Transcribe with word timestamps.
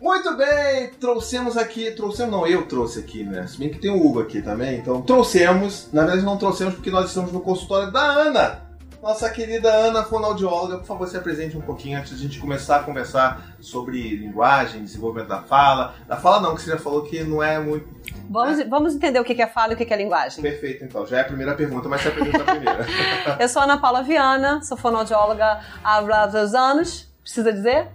Muito 0.00 0.36
bem, 0.36 0.90
trouxemos 1.00 1.56
aqui, 1.56 1.90
trouxemos 1.90 2.32
não, 2.32 2.46
eu 2.46 2.66
trouxe 2.66 3.00
aqui, 3.00 3.24
né? 3.24 3.46
Se 3.46 3.58
bem 3.58 3.68
que 3.68 3.78
tem 3.78 3.90
o 3.90 4.04
Hugo 4.04 4.20
aqui 4.20 4.40
também, 4.40 4.78
então 4.78 5.02
trouxemos, 5.02 5.88
na 5.92 6.02
verdade 6.02 6.24
não 6.24 6.36
trouxemos 6.36 6.74
porque 6.74 6.90
nós 6.90 7.08
estamos 7.08 7.32
no 7.32 7.40
consultório 7.40 7.90
da 7.90 8.00
Ana, 8.00 8.68
nossa 9.02 9.30
querida 9.30 9.72
Ana, 9.72 10.02
fonoaudióloga, 10.02 10.78
por 10.78 10.86
favor, 10.86 11.06
se 11.06 11.16
apresente 11.16 11.56
um 11.56 11.60
pouquinho 11.60 11.98
antes 11.98 12.10
de 12.10 12.16
a 12.16 12.18
gente 12.18 12.40
começar 12.40 12.76
a 12.76 12.82
conversar 12.82 13.54
sobre 13.60 14.16
linguagem, 14.16 14.82
desenvolvimento 14.82 15.28
da 15.28 15.40
fala. 15.40 15.94
Da 16.08 16.16
fala 16.16 16.40
não, 16.40 16.54
que 16.54 16.62
você 16.62 16.72
já 16.72 16.78
falou 16.78 17.02
que 17.02 17.22
não 17.22 17.42
é 17.42 17.60
muito... 17.60 17.88
Vamos, 18.28 18.68
vamos 18.68 18.94
entender 18.96 19.20
o 19.20 19.24
que 19.24 19.40
é 19.40 19.46
fala 19.46 19.72
e 19.72 19.74
o 19.74 19.78
que 19.78 19.92
é 19.92 19.96
linguagem. 19.96 20.42
Perfeito, 20.42 20.84
então. 20.84 21.06
Já 21.06 21.18
é 21.18 21.20
a 21.20 21.24
primeira 21.24 21.54
pergunta, 21.54 21.88
mas 21.88 22.02
se 22.02 22.08
apresenta 22.08 22.42
a 22.42 22.44
primeira. 22.44 22.86
eu 23.38 23.48
sou 23.48 23.62
Ana 23.62 23.78
Paula 23.78 24.02
Viana, 24.02 24.62
sou 24.62 24.76
fonoaudióloga 24.76 25.60
há 25.82 26.00
vários 26.00 26.54
anos. 26.54 27.08
Precisa 27.22 27.52
dizer? 27.52 27.88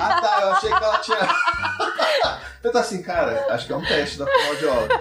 Ah, 0.00 0.20
tá. 0.20 0.38
Eu 0.42 0.52
achei 0.52 0.70
que 0.70 0.84
ela 0.84 0.98
tinha. 0.98 1.18
eu 2.62 2.72
tô 2.72 2.78
assim, 2.78 3.02
cara, 3.02 3.46
acho 3.50 3.66
que 3.66 3.72
é 3.72 3.76
um 3.76 3.84
teste 3.84 4.18
da 4.18 4.26
fonoaudióloga. 4.26 5.00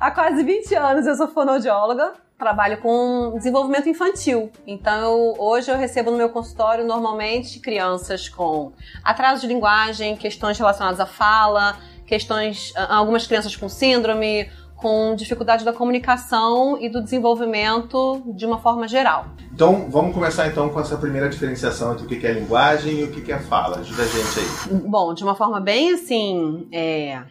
Há 0.00 0.10
quase 0.10 0.42
20 0.42 0.74
anos 0.74 1.06
eu 1.06 1.14
sou 1.14 1.28
fonoaudióloga. 1.28 2.12
Trabalho 2.38 2.78
com 2.78 3.34
desenvolvimento 3.36 3.88
infantil. 3.88 4.50
Então, 4.66 5.34
hoje 5.38 5.70
eu 5.70 5.76
recebo 5.76 6.10
no 6.10 6.16
meu 6.16 6.28
consultório 6.28 6.84
normalmente 6.84 7.60
crianças 7.60 8.28
com 8.28 8.72
atraso 9.04 9.42
de 9.42 9.46
linguagem, 9.46 10.16
questões 10.16 10.58
relacionadas 10.58 10.98
à 10.98 11.06
fala, 11.06 11.78
questões, 12.04 12.72
algumas 12.88 13.26
crianças 13.28 13.54
com 13.54 13.68
síndrome, 13.68 14.50
com 14.82 15.14
dificuldade 15.14 15.64
da 15.64 15.72
comunicação 15.72 16.76
e 16.80 16.88
do 16.88 17.00
desenvolvimento 17.00 18.20
de 18.34 18.44
uma 18.44 18.58
forma 18.58 18.88
geral. 18.88 19.26
Então, 19.54 19.88
vamos 19.88 20.12
começar 20.12 20.48
então 20.48 20.68
com 20.68 20.80
essa 20.80 20.96
primeira 20.96 21.28
diferenciação 21.28 21.92
entre 21.92 22.04
o 22.04 22.08
que 22.08 22.26
é 22.26 22.32
linguagem 22.32 22.98
e 22.98 23.04
o 23.04 23.12
que 23.12 23.30
é 23.30 23.38
fala. 23.38 23.78
Ajuda 23.78 24.02
a 24.02 24.06
gente 24.06 24.40
aí. 24.40 24.80
Bom, 24.80 25.14
de 25.14 25.22
uma 25.22 25.36
forma 25.36 25.60
bem 25.60 25.92
assim. 25.92 26.66
É 26.72 27.22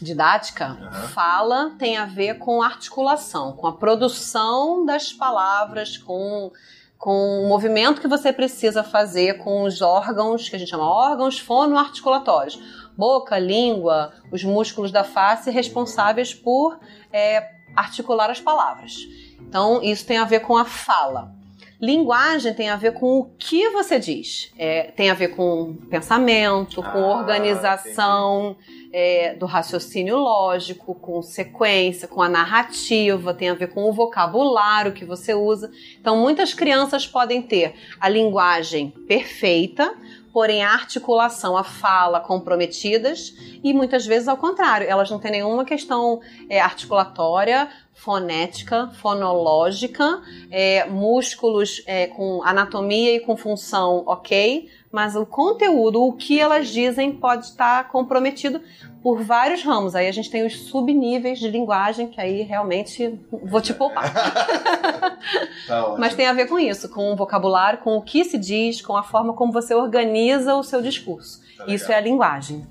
didática, 0.00 0.78
uhum. 0.80 1.08
fala 1.08 1.72
tem 1.76 1.96
a 1.96 2.04
ver 2.04 2.38
com 2.38 2.62
articulação, 2.62 3.52
com 3.52 3.66
a 3.66 3.72
produção 3.72 4.86
das 4.86 5.12
palavras, 5.12 5.98
com, 5.98 6.52
com 6.96 7.42
o 7.42 7.48
movimento 7.48 8.00
que 8.00 8.06
você 8.06 8.32
precisa 8.32 8.84
fazer 8.84 9.38
com 9.38 9.64
os 9.64 9.82
órgãos, 9.82 10.48
que 10.48 10.54
a 10.54 10.58
gente 10.58 10.68
chama 10.68 10.88
órgãos 10.88 11.40
fonoarticulatórios 11.40 12.60
boca, 12.98 13.38
língua, 13.38 14.12
os 14.32 14.42
músculos 14.42 14.90
da 14.90 15.04
face 15.04 15.52
responsáveis 15.52 16.34
por 16.34 16.80
é, 17.12 17.48
articular 17.76 18.28
as 18.28 18.40
palavras. 18.40 19.06
Então, 19.40 19.80
isso 19.80 20.04
tem 20.04 20.18
a 20.18 20.24
ver 20.24 20.40
com 20.40 20.56
a 20.56 20.64
fala. 20.64 21.38
Linguagem 21.80 22.52
tem 22.54 22.68
a 22.68 22.74
ver 22.74 22.94
com 22.94 23.20
o 23.20 23.24
que 23.38 23.68
você 23.68 24.00
diz. 24.00 24.52
É, 24.58 24.90
tem 24.96 25.10
a 25.10 25.14
ver 25.14 25.28
com 25.28 25.76
pensamento, 25.88 26.82
com 26.82 26.98
ah, 26.98 27.18
organização 27.18 28.56
é, 28.92 29.34
do 29.34 29.46
raciocínio 29.46 30.16
lógico, 30.16 30.92
com 30.96 31.22
sequência, 31.22 32.08
com 32.08 32.20
a 32.20 32.28
narrativa, 32.28 33.32
tem 33.32 33.50
a 33.50 33.54
ver 33.54 33.68
com 33.68 33.88
o 33.88 33.92
vocabulário 33.92 34.92
que 34.92 35.04
você 35.04 35.34
usa. 35.34 35.70
Então, 36.00 36.16
muitas 36.16 36.52
crianças 36.52 37.06
podem 37.06 37.42
ter 37.42 37.74
a 38.00 38.08
linguagem 38.08 38.90
perfeita, 39.06 39.96
porém 40.38 40.62
a 40.62 40.72
articulação, 40.72 41.56
a 41.56 41.64
fala 41.64 42.20
comprometidas 42.20 43.34
e 43.64 43.74
muitas 43.74 44.06
vezes 44.06 44.28
ao 44.28 44.36
contrário, 44.36 44.86
elas 44.88 45.10
não 45.10 45.18
têm 45.18 45.32
nenhuma 45.32 45.64
questão 45.64 46.20
é, 46.48 46.60
articulatória, 46.60 47.68
fonética, 47.92 48.88
fonológica, 49.02 50.22
é, 50.48 50.84
músculos 50.84 51.82
é, 51.88 52.06
com 52.06 52.40
anatomia 52.44 53.16
e 53.16 53.18
com 53.18 53.36
função 53.36 54.04
ok, 54.06 54.70
mas 54.92 55.16
o 55.16 55.26
conteúdo, 55.26 56.04
o 56.04 56.12
que 56.12 56.38
elas 56.38 56.68
dizem, 56.68 57.10
pode 57.12 57.46
estar 57.46 57.88
comprometido 57.88 58.60
por 59.08 59.22
vários 59.22 59.62
ramos. 59.62 59.94
Aí 59.94 60.06
a 60.06 60.12
gente 60.12 60.30
tem 60.30 60.44
os 60.44 60.54
subníveis 60.68 61.38
de 61.38 61.48
linguagem, 61.48 62.08
que 62.08 62.20
aí 62.20 62.42
realmente 62.42 63.18
vou 63.42 63.58
te 63.58 63.72
poupar. 63.72 64.12
tá 65.66 65.94
Mas 65.98 66.14
tem 66.14 66.26
a 66.26 66.34
ver 66.34 66.46
com 66.46 66.58
isso, 66.58 66.90
com 66.90 67.10
o 67.10 67.16
vocabulário, 67.16 67.78
com 67.78 67.96
o 67.96 68.02
que 68.02 68.22
se 68.22 68.36
diz, 68.36 68.82
com 68.82 68.94
a 68.94 69.02
forma 69.02 69.32
como 69.32 69.50
você 69.50 69.74
organiza 69.74 70.54
o 70.56 70.62
seu 70.62 70.82
discurso. 70.82 71.40
Tá 71.56 71.64
isso 71.68 71.90
é 71.90 71.94
a 71.94 72.00
linguagem. 72.00 72.66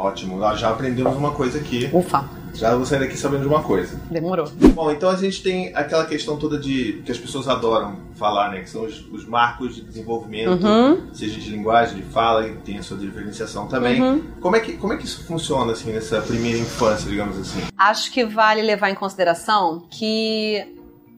Ótimo, 0.00 0.40
já 0.56 0.70
aprendemos 0.70 1.14
uma 1.14 1.32
coisa 1.32 1.58
aqui. 1.58 1.90
Ufa. 1.92 2.24
Já 2.54 2.74
vou 2.74 2.86
sair 2.86 3.00
daqui 3.00 3.18
sabendo 3.18 3.42
de 3.42 3.48
uma 3.48 3.62
coisa. 3.62 4.00
Demorou. 4.10 4.50
Bom, 4.74 4.90
então 4.90 5.10
a 5.10 5.14
gente 5.14 5.42
tem 5.42 5.76
aquela 5.76 6.06
questão 6.06 6.38
toda 6.38 6.58
de 6.58 7.02
que 7.04 7.12
as 7.12 7.18
pessoas 7.18 7.46
adoram 7.46 7.98
falar, 8.14 8.50
né? 8.50 8.60
Que 8.60 8.70
são 8.70 8.86
os, 8.86 9.06
os 9.12 9.26
marcos 9.26 9.74
de 9.74 9.82
desenvolvimento, 9.82 10.64
uhum. 10.64 11.12
seja 11.12 11.38
de 11.38 11.50
linguagem, 11.50 11.96
de 11.96 12.02
fala, 12.02 12.48
e 12.48 12.56
tem 12.56 12.78
a 12.78 12.82
sua 12.82 12.96
diferenciação 12.96 13.68
também. 13.68 14.00
Uhum. 14.00 14.22
Como, 14.40 14.56
é 14.56 14.60
que, 14.60 14.72
como 14.78 14.94
é 14.94 14.96
que 14.96 15.04
isso 15.04 15.22
funciona, 15.24 15.72
assim, 15.72 15.92
nessa 15.92 16.22
primeira 16.22 16.58
infância, 16.58 17.08
digamos 17.08 17.38
assim? 17.38 17.60
Acho 17.76 18.10
que 18.10 18.24
vale 18.24 18.62
levar 18.62 18.88
em 18.88 18.94
consideração 18.94 19.86
que 19.90 20.66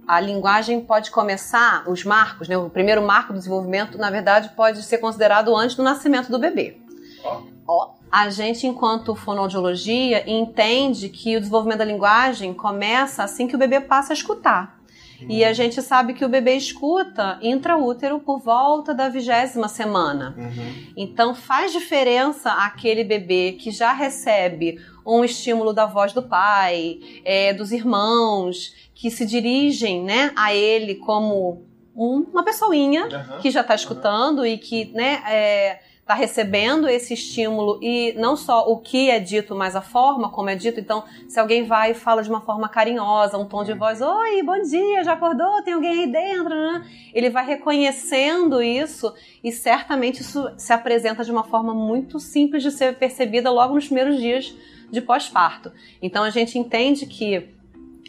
a 0.08 0.18
linguagem 0.18 0.80
pode 0.80 1.12
começar, 1.12 1.88
os 1.88 2.04
marcos, 2.04 2.48
né? 2.48 2.58
O 2.58 2.68
primeiro 2.68 3.00
marco 3.00 3.32
do 3.32 3.38
desenvolvimento, 3.38 3.96
na 3.96 4.10
verdade, 4.10 4.50
pode 4.56 4.82
ser 4.82 4.98
considerado 4.98 5.56
antes 5.56 5.76
do 5.76 5.84
nascimento 5.84 6.32
do 6.32 6.38
bebê. 6.38 6.78
Ó. 7.24 7.42
Ó 7.68 8.01
a 8.12 8.28
gente, 8.28 8.66
enquanto 8.66 9.14
fonoaudiologia, 9.14 10.30
entende 10.30 11.08
que 11.08 11.34
o 11.34 11.40
desenvolvimento 11.40 11.78
da 11.78 11.84
linguagem 11.86 12.52
começa 12.52 13.24
assim 13.24 13.48
que 13.48 13.56
o 13.56 13.58
bebê 13.58 13.80
passa 13.80 14.12
a 14.12 14.14
escutar. 14.14 14.82
E 15.28 15.44
a 15.44 15.52
gente 15.52 15.80
sabe 15.80 16.14
que 16.14 16.24
o 16.24 16.28
bebê 16.28 16.56
escuta 16.56 17.38
intraútero 17.40 18.18
por 18.20 18.40
volta 18.40 18.92
da 18.92 19.08
vigésima 19.08 19.68
semana. 19.68 20.34
Uhum. 20.36 20.92
Então 20.96 21.34
faz 21.34 21.72
diferença 21.72 22.50
aquele 22.50 23.04
bebê 23.04 23.52
que 23.52 23.70
já 23.70 23.92
recebe 23.92 24.80
um 25.06 25.24
estímulo 25.24 25.72
da 25.72 25.86
voz 25.86 26.12
do 26.12 26.22
pai, 26.22 26.98
é, 27.24 27.52
dos 27.52 27.72
irmãos, 27.72 28.74
que 28.94 29.10
se 29.10 29.24
dirigem 29.24 30.02
né, 30.02 30.32
a 30.36 30.54
ele 30.54 30.96
como 30.96 31.64
um, 31.94 32.26
uma 32.32 32.44
pessoinha 32.44 33.04
uhum. 33.04 33.40
que 33.40 33.50
já 33.50 33.60
está 33.60 33.74
escutando 33.74 34.40
uhum. 34.40 34.46
e 34.46 34.58
que 34.58 34.86
né, 34.92 35.22
é, 35.28 35.80
está 36.02 36.14
recebendo 36.14 36.88
esse 36.88 37.14
estímulo 37.14 37.78
e 37.80 38.12
não 38.14 38.36
só 38.36 38.68
o 38.68 38.78
que 38.78 39.08
é 39.08 39.20
dito, 39.20 39.54
mas 39.54 39.76
a 39.76 39.80
forma 39.80 40.30
como 40.30 40.50
é 40.50 40.56
dito. 40.56 40.80
Então, 40.80 41.04
se 41.28 41.38
alguém 41.38 41.64
vai 41.64 41.92
e 41.92 41.94
fala 41.94 42.22
de 42.22 42.28
uma 42.28 42.40
forma 42.40 42.68
carinhosa, 42.68 43.38
um 43.38 43.46
tom 43.46 43.62
de 43.62 43.72
voz, 43.72 44.00
oi, 44.00 44.42
bom 44.42 44.60
dia, 44.62 45.04
já 45.04 45.12
acordou? 45.12 45.62
Tem 45.62 45.74
alguém 45.74 46.00
aí 46.00 46.06
dentro? 46.10 46.50
Né? 46.50 46.84
Ele 47.14 47.30
vai 47.30 47.46
reconhecendo 47.46 48.60
isso 48.60 49.14
e 49.44 49.52
certamente 49.52 50.22
isso 50.22 50.50
se 50.56 50.72
apresenta 50.72 51.24
de 51.24 51.30
uma 51.30 51.44
forma 51.44 51.72
muito 51.72 52.18
simples 52.18 52.64
de 52.64 52.72
ser 52.72 52.98
percebida 52.98 53.48
logo 53.50 53.74
nos 53.74 53.86
primeiros 53.86 54.20
dias 54.20 54.52
de 54.90 55.00
pós-parto. 55.00 55.72
Então, 56.02 56.24
a 56.24 56.30
gente 56.30 56.58
entende 56.58 57.06
que 57.06 57.48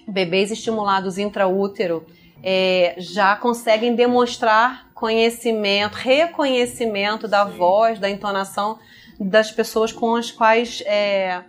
bebês 0.07 0.51
estimulados 0.51 1.19
intraútero 1.19 2.05
é, 2.43 2.95
já 2.97 3.35
conseguem 3.35 3.95
demonstrar 3.95 4.89
conhecimento, 4.93 5.95
reconhecimento 5.95 7.27
da 7.27 7.45
sim. 7.45 7.57
voz, 7.57 7.99
da 7.99 8.09
entonação 8.09 8.77
das 9.19 9.51
pessoas 9.51 9.91
com 9.91 10.15
as 10.15 10.31
quais 10.31 10.83
é, 10.85 11.41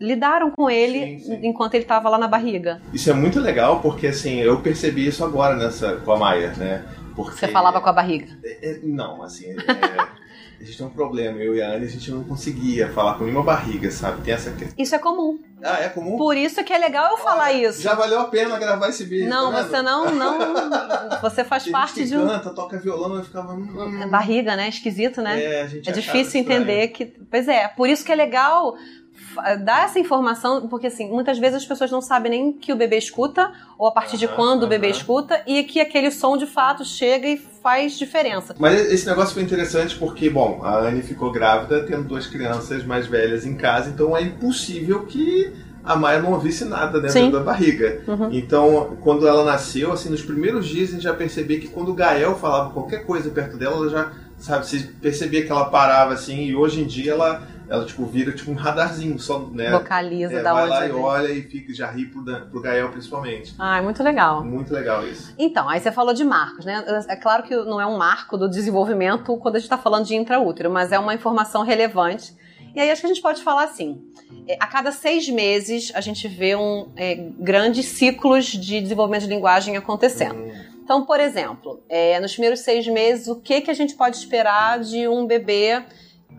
lidaram 0.00 0.50
com 0.50 0.68
ele 0.68 1.18
sim, 1.18 1.24
sim. 1.24 1.46
enquanto 1.46 1.74
ele 1.74 1.84
estava 1.84 2.08
lá 2.08 2.18
na 2.18 2.26
barriga. 2.26 2.82
Isso 2.92 3.08
é 3.08 3.12
muito 3.12 3.38
legal 3.38 3.80
porque 3.80 4.08
assim 4.08 4.40
eu 4.40 4.60
percebi 4.60 5.06
isso 5.06 5.24
agora 5.24 5.54
nessa 5.54 5.96
com 5.96 6.12
a 6.12 6.18
Maia, 6.18 6.52
né? 6.56 6.84
Porque 7.14 7.36
você 7.36 7.48
falava 7.48 7.80
com 7.80 7.88
a 7.88 7.92
barriga? 7.92 8.36
É, 8.44 8.70
é, 8.70 8.80
não, 8.82 9.22
assim. 9.22 9.54
A 10.64 10.66
gente 10.66 10.78
tem 10.78 10.86
um 10.86 10.90
problema, 10.90 11.38
eu 11.40 11.54
e 11.54 11.60
a 11.60 11.74
Anne, 11.74 11.84
a 11.84 11.88
gente 11.88 12.10
não 12.10 12.24
conseguia 12.24 12.90
falar 12.90 13.18
com 13.18 13.24
nenhuma 13.24 13.42
barriga, 13.42 13.90
sabe? 13.90 14.22
Tem 14.22 14.32
essa 14.32 14.50
Isso 14.78 14.94
é 14.94 14.98
comum. 14.98 15.38
Ah, 15.62 15.78
é 15.78 15.90
comum? 15.90 16.16
Por 16.16 16.38
isso 16.38 16.64
que 16.64 16.72
é 16.72 16.78
legal 16.78 17.10
eu 17.10 17.18
falar 17.18 17.52
isso. 17.52 17.82
Já 17.82 17.94
valeu 17.94 18.20
a 18.20 18.24
pena 18.28 18.58
gravar 18.58 18.88
esse 18.88 19.04
vídeo. 19.04 19.28
Não, 19.28 19.52
tá 19.52 19.62
você 19.62 19.82
não, 19.82 20.14
não. 20.14 20.38
Você 21.20 21.44
faz 21.44 21.68
parte 21.68 22.06
de 22.06 22.16
um. 22.16 22.26
canta, 22.26 22.50
toca 22.50 22.78
violão, 22.78 23.16
eu 23.16 23.24
ficava. 23.24 23.52
Hum, 23.52 23.68
hum. 23.76 24.02
É 24.02 24.06
barriga, 24.06 24.56
né? 24.56 24.68
Esquisito, 24.68 25.20
né? 25.20 25.42
É, 25.42 25.62
a 25.62 25.66
gente 25.66 25.88
É 25.88 25.92
difícil 25.92 26.40
entender 26.40 26.88
que. 26.88 27.06
Pois 27.30 27.46
é, 27.46 27.68
por 27.68 27.88
isso 27.88 28.04
que 28.04 28.12
é 28.12 28.14
legal 28.14 28.74
dar 29.62 29.84
essa 29.84 29.98
informação, 29.98 30.68
porque 30.68 30.86
assim, 30.86 31.08
muitas 31.08 31.38
vezes 31.38 31.56
as 31.56 31.64
pessoas 31.64 31.90
não 31.90 32.00
sabem 32.00 32.30
nem 32.30 32.52
que 32.52 32.72
o 32.72 32.76
bebê 32.76 32.98
escuta, 32.98 33.52
ou 33.78 33.86
a 33.86 33.92
partir 33.92 34.16
de 34.16 34.28
quando 34.28 34.64
o 34.64 34.66
bebê 34.66 34.88
escuta, 34.88 35.42
e 35.46 35.64
que 35.64 35.80
aquele 35.80 36.10
som 36.10 36.36
de 36.36 36.46
fato 36.46 36.84
chega 36.84 37.26
e 37.28 37.36
faz 37.36 37.98
diferença. 37.98 38.54
Mas 38.58 38.92
esse 38.92 39.06
negócio 39.06 39.34
foi 39.34 39.42
interessante 39.42 39.96
porque, 39.96 40.28
bom, 40.30 40.60
a 40.62 40.78
Anne 40.78 41.02
ficou 41.02 41.32
grávida, 41.32 41.84
tendo 41.84 42.04
duas 42.04 42.26
crianças 42.26 42.84
mais 42.84 43.06
velhas 43.06 43.44
em 43.46 43.56
casa, 43.56 43.90
então 43.90 44.16
é 44.16 44.22
impossível 44.22 45.04
que 45.06 45.52
a 45.84 45.96
Maia 45.96 46.20
não 46.20 46.32
ouvisse 46.32 46.64
nada 46.64 46.98
dentro 46.98 47.12
Sim. 47.12 47.30
da 47.30 47.40
barriga. 47.40 48.00
Uhum. 48.08 48.30
Então, 48.32 48.96
quando 49.02 49.28
ela 49.28 49.44
nasceu, 49.44 49.92
assim, 49.92 50.08
nos 50.08 50.22
primeiros 50.22 50.66
dias 50.66 50.88
a 50.88 50.92
gente 50.92 51.02
já 51.02 51.12
percebia 51.12 51.60
que 51.60 51.68
quando 51.68 51.90
o 51.90 51.94
Gael 51.94 52.36
falava 52.36 52.70
qualquer 52.70 53.04
coisa 53.04 53.28
perto 53.30 53.58
dela, 53.58 53.76
ela 53.76 53.90
já, 53.90 54.12
sabe, 54.38 54.66
você 54.66 54.88
percebia 55.00 55.44
que 55.44 55.52
ela 55.52 55.66
parava 55.66 56.14
assim, 56.14 56.46
e 56.46 56.56
hoje 56.56 56.80
em 56.80 56.86
dia 56.86 57.12
ela 57.12 57.46
ela 57.74 57.84
tipo 57.84 58.04
vira 58.06 58.32
tipo 58.32 58.50
um 58.50 58.54
radarzinho, 58.54 59.18
só, 59.18 59.38
né? 59.52 59.70
Vocaliza 59.70 60.34
é, 60.34 60.42
da 60.42 60.52
vai 60.52 60.62
onde 60.62 60.70
lá 60.70 60.86
e 60.86 60.92
olha 60.92 61.32
e 61.32 61.42
fica 61.42 61.74
já 61.74 61.90
ri 61.90 62.06
pro, 62.06 62.22
pro 62.22 62.60
Gael 62.60 62.90
principalmente. 62.90 63.54
Ah, 63.58 63.78
é 63.78 63.80
muito 63.80 64.02
legal. 64.02 64.44
Muito 64.44 64.72
legal 64.72 65.06
isso. 65.06 65.34
Então, 65.38 65.68
aí 65.68 65.80
você 65.80 65.92
falou 65.92 66.14
de 66.14 66.24
marcos, 66.24 66.64
né? 66.64 66.84
É 67.08 67.16
claro 67.16 67.42
que 67.42 67.54
não 67.54 67.80
é 67.80 67.86
um 67.86 67.96
marco 67.96 68.36
do 68.36 68.48
desenvolvimento 68.48 69.36
quando 69.38 69.56
a 69.56 69.58
gente 69.58 69.66
está 69.66 69.78
falando 69.78 70.06
de 70.06 70.14
intraútero, 70.14 70.70
mas 70.70 70.92
é 70.92 70.98
uma 70.98 71.14
informação 71.14 71.62
relevante 71.62 72.34
E 72.74 72.80
aí 72.80 72.90
acho 72.90 73.00
que 73.00 73.06
a 73.06 73.12
gente 73.12 73.22
pode 73.22 73.42
falar 73.42 73.64
assim: 73.64 74.02
é, 74.48 74.56
a 74.60 74.66
cada 74.66 74.92
seis 74.92 75.28
meses 75.28 75.92
a 75.94 76.00
gente 76.00 76.26
vê 76.28 76.56
um 76.56 76.88
é, 76.96 77.14
grandes 77.38 77.86
ciclos 77.86 78.46
de 78.46 78.80
desenvolvimento 78.80 79.22
de 79.22 79.28
linguagem 79.28 79.76
acontecendo. 79.76 80.36
Uhum. 80.38 80.74
Então, 80.84 81.06
por 81.06 81.18
exemplo, 81.18 81.82
é, 81.88 82.20
nos 82.20 82.32
primeiros 82.32 82.60
seis 82.60 82.86
meses, 82.86 83.26
o 83.26 83.36
que, 83.36 83.62
que 83.62 83.70
a 83.70 83.74
gente 83.74 83.94
pode 83.94 84.16
esperar 84.16 84.80
de 84.80 85.08
um 85.08 85.26
bebê 85.26 85.82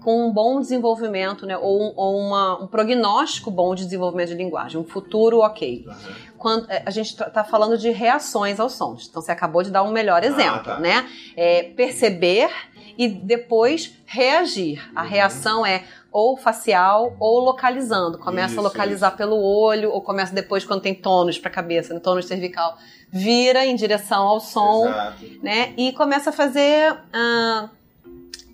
com 0.02 0.28
um 0.28 0.32
bom 0.32 0.60
desenvolvimento, 0.60 1.46
né, 1.46 1.58
ou, 1.58 1.94
ou 1.96 2.20
uma, 2.20 2.64
um 2.64 2.68
prognóstico 2.68 3.50
bom 3.50 3.74
de 3.74 3.84
desenvolvimento 3.86 4.30
de 4.30 4.36
linguagem, 4.36 4.80
um 4.80 4.84
futuro 4.84 5.40
ok. 5.40 5.86
Uhum. 5.88 5.94
Quando, 6.38 6.72
é, 6.72 6.84
a 6.86 6.92
gente 6.92 7.08
está 7.08 7.30
tá 7.30 7.44
falando 7.44 7.78
de 7.78 7.90
reações 7.90 8.60
aos 8.60 8.74
sons. 8.74 9.08
Então, 9.10 9.22
você 9.22 9.32
acabou 9.32 9.64
de 9.64 9.72
dar 9.72 9.84
um 9.84 9.92
melhor 9.92 10.22
ah, 10.24 10.26
exemplo, 10.26 10.72
ah, 10.72 10.76
tá. 10.76 10.80
né? 10.80 11.10
É, 11.36 11.64
perceber 11.64 12.50
e 12.98 13.08
depois 13.08 13.94
reagir. 14.06 14.82
A 14.96 15.04
uhum. 15.04 15.10
reação 15.10 15.66
é 15.66 15.84
ou 16.12 16.38
facial 16.38 17.16
ou 17.20 17.40
localizando. 17.40 18.18
Começa 18.18 18.52
isso, 18.52 18.60
a 18.62 18.64
localizar 18.64 19.10
isso. 19.10 19.18
pelo 19.18 19.38
olho, 19.38 19.92
ou 19.92 20.02
começa 20.02 20.34
depois 20.34 20.64
quando 20.64 20.82
tem 20.82 20.96
tônus 20.96 21.38
para 21.38 21.50
a 21.50 21.54
cabeça, 21.54 21.94
né, 21.94 22.00
tônus 22.00 22.26
cervical, 22.26 22.78
vira 23.12 23.66
em 23.66 23.76
direção 23.76 24.26
ao 24.26 24.40
som, 24.40 24.88
Exato. 24.88 25.26
né? 25.44 25.74
E 25.76 25.92
começa 25.92 26.30
a 26.30 26.34
fazer 26.34 26.98
ah, 27.12 27.70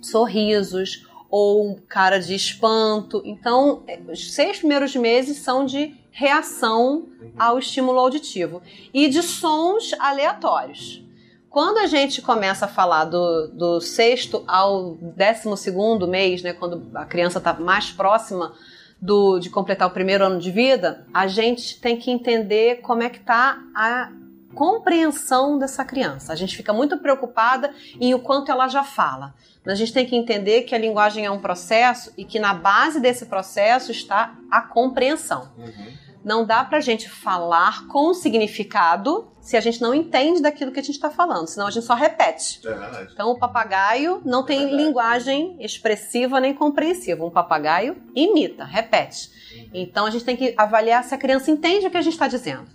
sorrisos 0.02 1.08
ou 1.32 1.80
cara 1.88 2.20
de 2.20 2.36
espanto. 2.36 3.22
Então, 3.26 3.84
é, 3.88 3.98
os 4.12 4.34
seis 4.34 4.60
primeiros 4.60 4.94
meses 4.96 5.38
são 5.38 5.66
de 5.66 5.96
reação 6.12 7.08
ao 7.40 7.58
estímulo 7.58 7.98
auditivo 7.98 8.62
e 8.94 9.08
de 9.08 9.24
sons 9.24 9.94
aleatórios. 9.98 11.02
Quando 11.50 11.78
a 11.78 11.88
gente 11.88 12.22
começa 12.22 12.66
a 12.66 12.68
falar 12.68 13.06
do, 13.06 13.48
do 13.48 13.82
sexto 13.82 14.44
ao 14.46 14.96
décimo 14.96 15.56
segundo 15.56 16.08
mês, 16.08 16.42
né, 16.42 16.54
quando 16.54 16.90
a 16.94 17.06
criança 17.06 17.40
está 17.40 17.54
mais 17.54 17.90
próxima 17.92 18.54
do, 19.02 19.40
de 19.40 19.50
completar 19.50 19.88
o 19.88 19.92
primeiro 19.92 20.26
ano 20.26 20.40
de 20.40 20.52
vida, 20.52 21.06
a 21.14 21.28
gente 21.28 21.80
tem 21.80 21.98
que 21.98 22.12
entender 22.12 22.82
como 22.82 23.04
é 23.04 23.10
que 23.10 23.18
está 23.18 23.58
a 23.76 24.12
compreensão 24.54 25.58
dessa 25.58 25.84
criança. 25.84 26.32
A 26.34 26.36
gente 26.36 26.56
fica 26.56 26.72
muito 26.72 26.98
preocupada 26.98 27.74
em 28.00 28.14
o 28.14 28.20
quanto 28.20 28.52
ela 28.52 28.68
já 28.68 28.84
fala. 28.84 29.34
Mas 29.64 29.74
a 29.74 29.76
gente 29.76 29.94
tem 29.94 30.06
que 30.06 30.16
entender 30.16 30.64
que 30.64 30.74
a 30.74 30.78
linguagem 30.78 31.26
é 31.26 31.32
um 31.32 31.40
processo 31.40 32.12
e 32.18 32.26
que 32.26 32.40
na 32.40 32.54
base 32.54 33.00
desse 33.00 33.26
processo 33.26 33.92
está 33.92 34.36
a 34.50 34.62
compreensão. 34.62 35.52
Uhum. 35.58 36.02
Não 36.24 36.46
dá 36.46 36.64
pra 36.64 36.80
gente 36.80 37.10
falar 37.10 37.88
com 37.88 38.14
significado 38.14 39.32
se 39.40 39.58
a 39.58 39.62
gente 39.62 39.82
não 39.82 39.94
entende 39.94 40.40
daquilo 40.40 40.72
que 40.72 40.80
a 40.80 40.84
gente 40.84 40.96
está 40.96 41.10
falando, 41.10 41.48
senão 41.48 41.66
a 41.66 41.72
gente 41.72 41.86
só 41.86 41.96
repete. 41.96 42.62
É. 42.68 43.08
Então 43.12 43.32
o 43.32 43.40
papagaio 43.40 44.22
não 44.24 44.44
tem 44.44 44.64
é 44.64 44.76
linguagem 44.76 45.58
expressiva 45.60 46.40
nem 46.40 46.54
compreensiva. 46.54 47.26
Um 47.26 47.32
papagaio 47.32 47.98
imita, 48.16 48.64
repete. 48.64 49.32
Uhum. 49.56 49.70
Então 49.74 50.06
a 50.06 50.12
gente 50.12 50.24
tem 50.24 50.36
que 50.36 50.54
avaliar 50.56 51.04
se 51.04 51.16
a 51.16 51.18
criança 51.18 51.50
entende 51.50 51.88
o 51.88 51.92
que 51.92 51.98
a 51.98 52.02
gente 52.02 52.14
está 52.14 52.28
dizendo. 52.28 52.68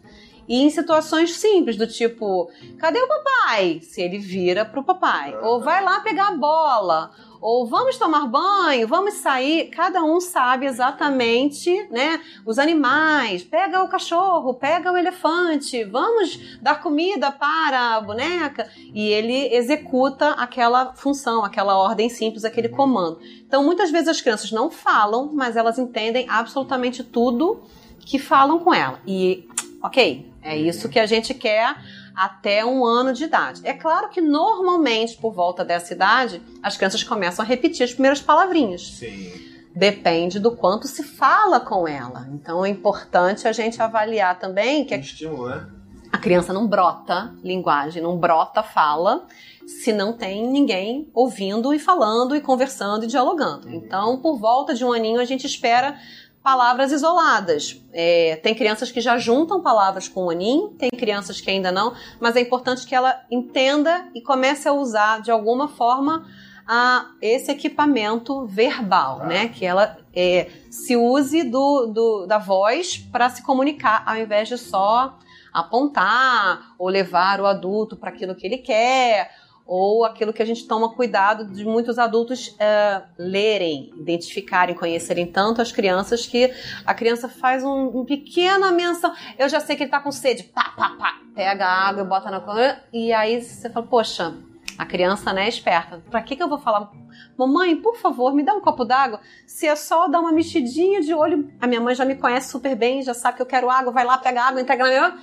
E 0.49 0.63
em 0.63 0.71
situações 0.71 1.37
simples, 1.37 1.77
do 1.77 1.87
tipo, 1.87 2.51
cadê 2.79 3.01
o 3.01 3.09
papai? 3.09 3.81
Se 3.83 4.01
ele 4.01 4.19
vira 4.19 4.65
pro 4.65 4.85
papai. 4.85 5.35
Uhum. 5.35 5.45
Ou 5.45 5.61
vai 5.61 5.83
lá 5.83 6.01
pegar 6.01 6.29
a 6.29 6.37
bola. 6.37 7.11
Ou 7.41 7.67
vamos 7.67 7.99
tomar 7.99 8.27
banho, 8.27 8.89
vamos 8.89 9.15
sair. 9.15 9.69
Cada 9.69 10.03
um 10.03 10.21
sabe 10.21 10.67
exatamente, 10.67 11.71
né? 11.91 12.21
Os 12.45 12.59
animais. 12.59 13.43
Pega 13.43 13.83
o 13.83 13.89
cachorro, 13.89 14.55
pega 14.55 14.91
o 14.91 14.97
elefante. 14.97 15.85
Vamos 15.85 16.59
dar 16.61 16.83
comida 16.83 17.31
para 17.31 17.97
a 17.97 18.01
boneca. 18.01 18.69
E 18.95 19.09
ele 19.09 19.55
executa 19.55 20.31
aquela 20.31 20.95
função, 20.95 21.45
aquela 21.45 21.77
ordem 21.77 22.09
simples, 22.09 22.45
aquele 22.45 22.69
comando. 22.69 23.21
Então, 23.47 23.63
muitas 23.63 23.91
vezes 23.91 24.09
as 24.09 24.21
crianças 24.21 24.51
não 24.51 24.71
falam, 24.71 25.31
mas 25.33 25.57
elas 25.57 25.79
entendem 25.79 26.27
absolutamente 26.29 27.05
tudo 27.05 27.63
que 28.01 28.19
falam 28.19 28.59
com 28.61 28.73
ela. 28.73 29.01
E, 29.07 29.47
ok, 29.83 30.33
é 30.47 30.57
isso 30.57 30.89
que 30.89 30.99
a 30.99 31.07
gente 31.07 31.35
quer 31.35 31.77
até 32.15 32.65
um 32.65 32.85
ano 32.85 33.13
de 33.13 33.25
idade. 33.25 33.61
É 33.65 33.75
claro 33.75 34.09
que 34.09 34.21
normalmente, 34.21 35.17
por 35.17 35.33
volta 35.33 35.65
dessa 35.65 35.93
idade, 35.93 36.41
as 36.63 36.77
crianças 36.77 37.03
começam 37.03 37.45
a 37.45 37.49
repetir 37.49 37.85
as 37.85 37.93
primeiras 37.93 38.23
palavrinhas. 38.23 38.97
Sim. 38.99 39.33
Depende 39.75 40.41
do 40.41 40.53
quanto 40.53 40.87
se 40.87 41.03
fala 41.03 41.61
com 41.61 41.87
ela. 41.87 42.27
Então 42.33 42.65
é 42.65 42.69
importante 42.69 43.47
a 43.47 43.53
gente 43.53 43.83
avaliar 43.83 44.39
também 44.39 44.85
que. 44.85 44.95
Um 44.95 45.01
estímulo, 45.01 45.49
né? 45.49 45.67
A 46.11 46.19
criança 46.19 46.53
não 46.53 46.67
brota 46.67 47.35
linguagem, 47.45 48.03
não 48.03 48.17
brota 48.17 48.63
fala, 48.63 49.27
se 49.67 49.93
não 49.93 50.13
tem 50.15 50.49
ninguém 50.49 51.11
ouvindo 51.13 51.75
e 51.75 51.79
falando 51.79 52.35
e 52.35 52.41
conversando 52.41 53.05
e 53.05 53.07
dialogando. 53.07 53.69
Uhum. 53.69 53.75
Então, 53.75 54.19
por 54.19 54.39
volta 54.39 54.73
de 54.75 54.85
um 54.85 54.93
aninho, 54.93 55.21
a 55.21 55.25
gente 55.27 55.47
espera 55.47 55.99
palavras 56.47 56.93
isoladas. 56.93 57.85
É, 57.93 58.39
tem 58.41 58.55
crianças 58.55 58.93
que 58.93 59.01
já 59.01 59.19
juntam 59.19 59.61
palavras 59.61 60.07
com 60.07 60.27
o 60.27 60.31
aninho, 60.31 60.69
tem 60.79 60.89
crianças 60.91 61.41
que 61.41 61.51
ainda 61.51 61.73
não, 61.73 61.93
mas 62.21 62.37
é 62.37 62.41
importante 62.41 62.87
que 62.87 62.95
ela 62.95 63.21
entenda 63.29 64.07
e 64.15 64.21
comece 64.21 64.69
a 64.69 64.73
usar 64.73 65.21
de 65.21 65.33
alguma 65.33 65.67
forma 65.67 66.25
a, 66.65 67.07
esse 67.21 67.51
equipamento 67.51 68.47
verbal, 68.47 69.23
ah. 69.23 69.27
né? 69.27 69.49
Que 69.49 69.67
ela 69.67 69.99
é, 70.15 70.49
se 70.71 70.97
use 70.97 71.43
do, 71.43 71.87
do 71.87 72.27
da 72.27 72.39
voz 72.39 72.97
para 72.97 73.29
se 73.29 73.43
comunicar, 73.43 74.05
ao 74.07 74.17
invés 74.17 74.47
de 74.49 74.57
só 74.57 75.19
apontar 75.53 76.77
ou 76.79 76.89
levar 76.89 77.41
o 77.41 77.47
adulto 77.47 77.97
para 77.97 78.11
aquilo 78.11 78.37
que 78.37 78.47
ele 78.47 78.59
quer 78.59 79.33
ou 79.67 80.05
aquilo 80.05 80.33
que 80.33 80.43
a 80.43 80.47
gente 80.47 80.67
toma 80.67 80.95
cuidado 80.95 81.45
de 81.47 81.65
muitos 81.65 81.99
adultos 81.99 82.49
uh, 82.49 83.03
lerem, 83.19 83.93
identificarem, 83.97 84.75
conhecerem 84.75 85.27
tanto 85.27 85.61
as 85.61 85.73
crianças 85.73 86.25
que 86.25 86.53
a 86.85 86.95
criança 86.95 87.29
faz 87.29 87.65
um, 87.65 88.01
um 88.01 88.05
pequena 88.05 88.71
menção. 88.71 89.13
Eu 89.39 89.49
já 89.49 89.59
sei 89.59 89.75
que 89.77 89.83
ele 89.83 89.91
tá 89.91 90.01
com 90.01 90.13
sede, 90.13 90.45
pá, 90.45 90.73
pá, 90.77 90.91
pá, 90.99 91.21
pega 91.35 91.67
a 91.67 91.89
água 91.89 92.03
e 92.03 92.07
bota 92.07 92.31
na 92.31 92.41
coisa, 92.41 92.81
e 92.93 93.13
aí 93.13 93.43
você 93.43 93.69
fala, 93.69 93.87
poxa, 93.87 94.35
a 94.79 94.85
criança 94.85 95.33
né, 95.33 95.47
é 95.47 95.49
esperta. 95.49 96.03
Pra 96.11 96.23
que, 96.23 96.37
que 96.37 96.43
eu 96.43 96.49
vou 96.49 96.59
falar, 96.59 96.91
mamãe, 97.37 97.77
por 97.77 97.97
favor, 97.97 98.35
me 98.35 98.43
dá 98.43 98.55
um 98.55 98.61
copo 98.61 98.85
d'água? 98.85 99.21
Se 99.47 99.67
é 99.67 99.75
só 99.75 100.07
dar 100.07 100.21
uma 100.21 100.33
mexidinha 100.33 101.01
de 101.01 101.15
olho, 101.15 101.51
a 101.61 101.67
minha 101.67 101.81
mãe 101.81 101.95
já 101.95 102.05
me 102.05 102.15
conhece 102.15 102.51
super 102.51 102.77
bem, 102.77 103.03
já 103.03 103.15
sabe 103.15 103.37
que 103.37 103.43
eu 103.43 103.47
quero 103.47 103.71
água, 103.71 103.93
vai 103.93 104.05
lá, 104.05 104.19
pega 104.19 104.43
água, 104.43 104.61
entrega 104.61 104.85
na 104.85 104.91
minha 104.91 105.19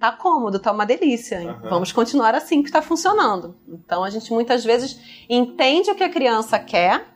tá 0.00 0.10
cômodo, 0.10 0.58
tá 0.58 0.72
uma 0.72 0.86
delícia. 0.86 1.38
Uhum. 1.40 1.68
Vamos 1.68 1.92
continuar 1.92 2.34
assim 2.34 2.62
que 2.62 2.70
está 2.70 2.80
funcionando. 2.80 3.54
Então 3.68 4.02
a 4.02 4.08
gente 4.08 4.32
muitas 4.32 4.64
vezes 4.64 4.98
entende 5.28 5.90
o 5.90 5.94
que 5.94 6.02
a 6.02 6.08
criança 6.08 6.58
quer 6.58 7.06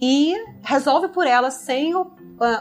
e 0.00 0.34
resolve 0.62 1.08
por 1.08 1.24
ela 1.24 1.50
sem 1.52 1.94
uh, 1.94 2.06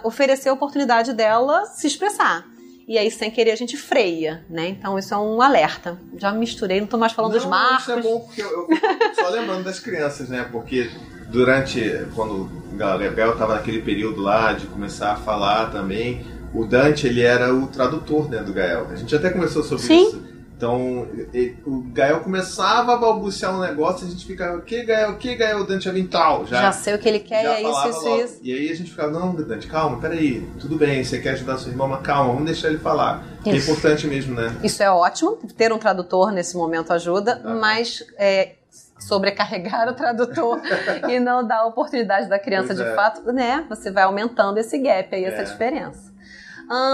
oferecer 0.04 0.50
a 0.50 0.54
oportunidade 0.54 1.12
dela 1.14 1.66
se 1.66 1.88
expressar. 1.88 2.46
E 2.88 3.00
aí, 3.00 3.10
sem 3.10 3.32
querer, 3.32 3.50
a 3.50 3.56
gente 3.56 3.76
freia, 3.76 4.46
né? 4.48 4.68
Então, 4.68 5.00
isso 5.00 5.12
é 5.12 5.18
um 5.18 5.42
alerta. 5.42 6.00
Já 6.18 6.32
misturei, 6.32 6.80
não 6.80 6.86
tô 6.86 7.00
mais 7.00 7.14
falando 7.14 7.32
não, 7.32 7.40
dos 7.40 7.50
marcos. 7.50 7.82
Isso 7.82 7.92
é 7.94 8.00
bom, 8.00 8.20
porque 8.20 8.44
eu, 8.44 8.68
eu 8.70 9.16
só 9.16 9.30
lembrando 9.30 9.64
das 9.64 9.80
crianças, 9.80 10.30
né? 10.30 10.48
Porque 10.52 10.92
durante, 11.30 11.82
quando 12.14 12.44
o 12.44 12.76
Gabriel 12.76 13.32
estava 13.32 13.56
naquele 13.56 13.82
período 13.82 14.22
lá 14.22 14.54
de 14.54 14.68
começar 14.68 15.14
a 15.14 15.16
falar 15.16 15.72
também, 15.72 16.24
o 16.56 16.66
Dante 16.66 17.08
ele 17.08 17.22
era 17.22 17.54
o 17.54 17.68
tradutor 17.68 18.30
né, 18.30 18.42
do 18.42 18.54
Gael. 18.54 18.88
A 18.92 18.96
gente 18.96 19.14
até 19.16 19.30
conversou 19.30 19.64
sobre 19.64 19.84
Sim. 19.84 20.08
isso. 20.08 20.36
Então, 20.58 21.06
ele, 21.34 21.58
o 21.66 21.82
Gael 21.92 22.22
começava 22.22 22.94
a 22.94 22.98
balbuciar 22.98 23.54
um 23.54 23.60
negócio 23.60 24.06
e 24.06 24.08
a 24.08 24.12
gente 24.12 24.26
ficava, 24.26 24.62
que 24.62 24.86
Gael, 24.86 25.18
que 25.18 25.36
Gael, 25.36 25.66
Dante 25.66 25.90
Avental? 25.90 26.46
Já, 26.46 26.62
já 26.62 26.72
sei 26.72 26.96
o 26.96 27.00
que 27.00 27.10
ele 27.10 27.20
quer, 27.20 27.44
é 27.46 27.62
isso, 27.62 27.90
isso, 27.90 28.06
logo. 28.06 28.24
isso. 28.24 28.40
E 28.42 28.54
aí 28.54 28.72
a 28.72 28.76
gente 28.76 28.90
ficava, 28.90 29.12
não, 29.12 29.36
Dante, 29.36 29.68
calma, 29.68 30.00
peraí, 30.00 30.48
tudo 30.58 30.78
bem, 30.78 31.04
você 31.04 31.20
quer 31.20 31.32
ajudar 31.32 31.58
seu 31.58 31.72
irmão, 31.72 31.90
mas 31.90 32.02
calma, 32.02 32.32
vamos 32.32 32.46
deixar 32.46 32.70
ele 32.70 32.78
falar. 32.78 33.22
É 33.46 33.50
isso. 33.50 33.70
É 33.70 33.74
importante 33.74 34.08
mesmo, 34.08 34.34
né? 34.34 34.56
Isso 34.64 34.82
é 34.82 34.90
ótimo, 34.90 35.38
ter 35.58 35.74
um 35.74 35.78
tradutor 35.78 36.32
nesse 36.32 36.56
momento 36.56 36.94
ajuda, 36.94 37.36
tá. 37.36 37.54
mas 37.54 38.02
é, 38.18 38.54
sobrecarregar 38.98 39.90
o 39.90 39.94
tradutor 39.94 40.62
e 41.10 41.20
não 41.20 41.46
dar 41.46 41.60
a 41.60 41.66
oportunidade 41.66 42.30
da 42.30 42.40
criança 42.40 42.68
pois 42.68 42.78
de 42.78 42.86
é. 42.86 42.96
fato, 42.96 43.34
né? 43.34 43.66
Você 43.68 43.92
vai 43.92 44.04
aumentando 44.04 44.58
esse 44.58 44.78
gap 44.78 45.14
aí, 45.14 45.26
é. 45.26 45.28
essa 45.28 45.52
diferença. 45.52 46.15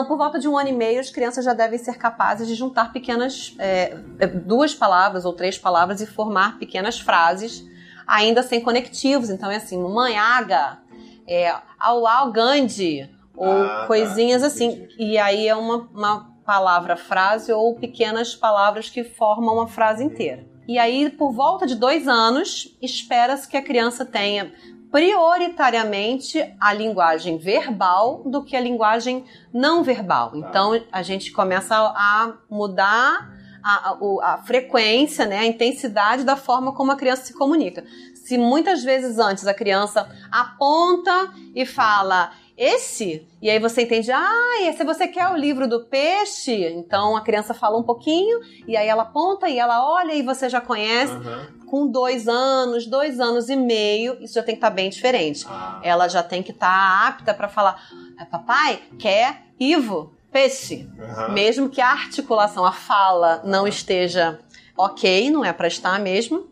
Por 0.07 0.17
volta 0.17 0.39
de 0.39 0.47
um 0.47 0.57
ano 0.57 0.69
e 0.69 0.73
meio, 0.73 0.99
as 0.99 1.09
crianças 1.09 1.45
já 1.45 1.53
devem 1.53 1.79
ser 1.79 1.97
capazes 1.97 2.47
de 2.47 2.55
juntar 2.55 2.91
pequenas, 2.91 3.55
é, 3.57 3.97
é, 4.19 4.27
duas 4.27 4.73
palavras 4.73 5.25
ou 5.25 5.33
três 5.33 5.57
palavras 5.57 6.01
e 6.01 6.05
formar 6.05 6.57
pequenas 6.59 6.99
frases, 6.99 7.63
ainda 8.05 8.43
sem 8.43 8.61
conectivos. 8.61 9.29
Então 9.29 9.49
é 9.49 9.55
assim, 9.55 9.81
mamãe, 9.81 10.17
aga, 10.17 10.79
é, 11.27 11.55
au, 11.79 12.05
au, 12.05 12.31
Gandhi, 12.31 13.09
ou 13.35 13.49
ah, 13.49 13.81
tá. 13.81 13.87
coisinhas 13.87 14.41
tá. 14.41 14.47
assim. 14.47 14.87
E 14.99 15.17
aí 15.17 15.47
é 15.47 15.55
uma, 15.55 15.89
uma 15.93 16.31
palavra 16.45 16.97
frase 16.97 17.51
ou 17.53 17.75
pequenas 17.75 18.35
palavras 18.35 18.89
que 18.89 19.03
formam 19.03 19.55
uma 19.55 19.67
frase 19.67 20.03
inteira. 20.03 20.45
E 20.67 20.77
aí, 20.77 21.09
por 21.09 21.31
volta 21.31 21.65
de 21.65 21.75
dois 21.75 22.07
anos, 22.07 22.77
espera-se 22.81 23.47
que 23.47 23.57
a 23.57 23.61
criança 23.61 24.05
tenha 24.05 24.53
prioritariamente 24.91 26.43
a 26.59 26.73
linguagem 26.73 27.37
verbal 27.37 28.23
do 28.25 28.43
que 28.43 28.55
a 28.55 28.59
linguagem 28.59 29.23
não 29.53 29.83
verbal. 29.83 30.31
Tá. 30.31 30.37
Então 30.37 30.83
a 30.91 31.01
gente 31.01 31.31
começa 31.31 31.75
a 31.75 32.33
mudar 32.49 33.31
a, 33.63 33.91
a, 33.91 34.33
a, 34.33 34.37
frequência, 34.39 35.25
né, 35.25 35.39
a 35.39 35.45
intensidade 35.45 36.23
da 36.23 36.35
forma 36.35 36.73
como 36.73 36.91
a 36.91 36.95
criança 36.95 37.25
se 37.25 37.33
comunica. 37.33 37.85
Se 38.15 38.37
muitas 38.37 38.83
vezes 38.83 39.17
antes 39.17 39.47
a 39.47 39.53
criança 39.53 40.09
aponta 40.31 41.33
e 41.55 41.65
fala 41.65 42.31
esse, 42.61 43.27
e 43.41 43.49
aí 43.49 43.57
você 43.57 43.81
entende, 43.81 44.11
ah, 44.11 44.61
esse 44.61 44.83
você 44.83 45.07
quer 45.07 45.27
o 45.29 45.35
livro 45.35 45.67
do 45.67 45.85
peixe, 45.85 46.63
então 46.75 47.17
a 47.17 47.21
criança 47.21 47.55
fala 47.55 47.75
um 47.75 47.81
pouquinho, 47.81 48.39
e 48.67 48.77
aí 48.77 48.87
ela 48.87 49.01
aponta 49.01 49.49
e 49.49 49.57
ela 49.57 49.83
olha 49.83 50.13
e 50.13 50.21
você 50.21 50.47
já 50.47 50.61
conhece. 50.61 51.11
Uhum. 51.11 51.61
Com 51.65 51.87
dois 51.87 52.27
anos, 52.27 52.85
dois 52.85 53.19
anos 53.19 53.49
e 53.49 53.55
meio, 53.55 54.21
isso 54.21 54.35
já 54.35 54.43
tem 54.43 54.53
que 54.53 54.59
estar 54.59 54.69
tá 54.69 54.75
bem 54.75 54.91
diferente. 54.91 55.43
Ah. 55.49 55.79
Ela 55.81 56.07
já 56.07 56.21
tem 56.21 56.43
que 56.43 56.51
estar 56.51 56.67
tá 56.67 57.07
apta 57.07 57.33
para 57.33 57.47
falar, 57.47 57.81
é, 58.19 58.25
papai, 58.25 58.79
quer 58.99 59.41
Ivo, 59.59 60.13
peixe. 60.31 60.87
Uhum. 60.99 61.33
Mesmo 61.33 61.67
que 61.67 61.81
a 61.81 61.89
articulação, 61.89 62.63
a 62.63 62.71
fala 62.71 63.41
não 63.43 63.67
esteja 63.67 64.39
ok, 64.77 65.31
não 65.31 65.43
é 65.43 65.51
para 65.51 65.67
estar 65.67 65.99
mesmo, 65.99 66.50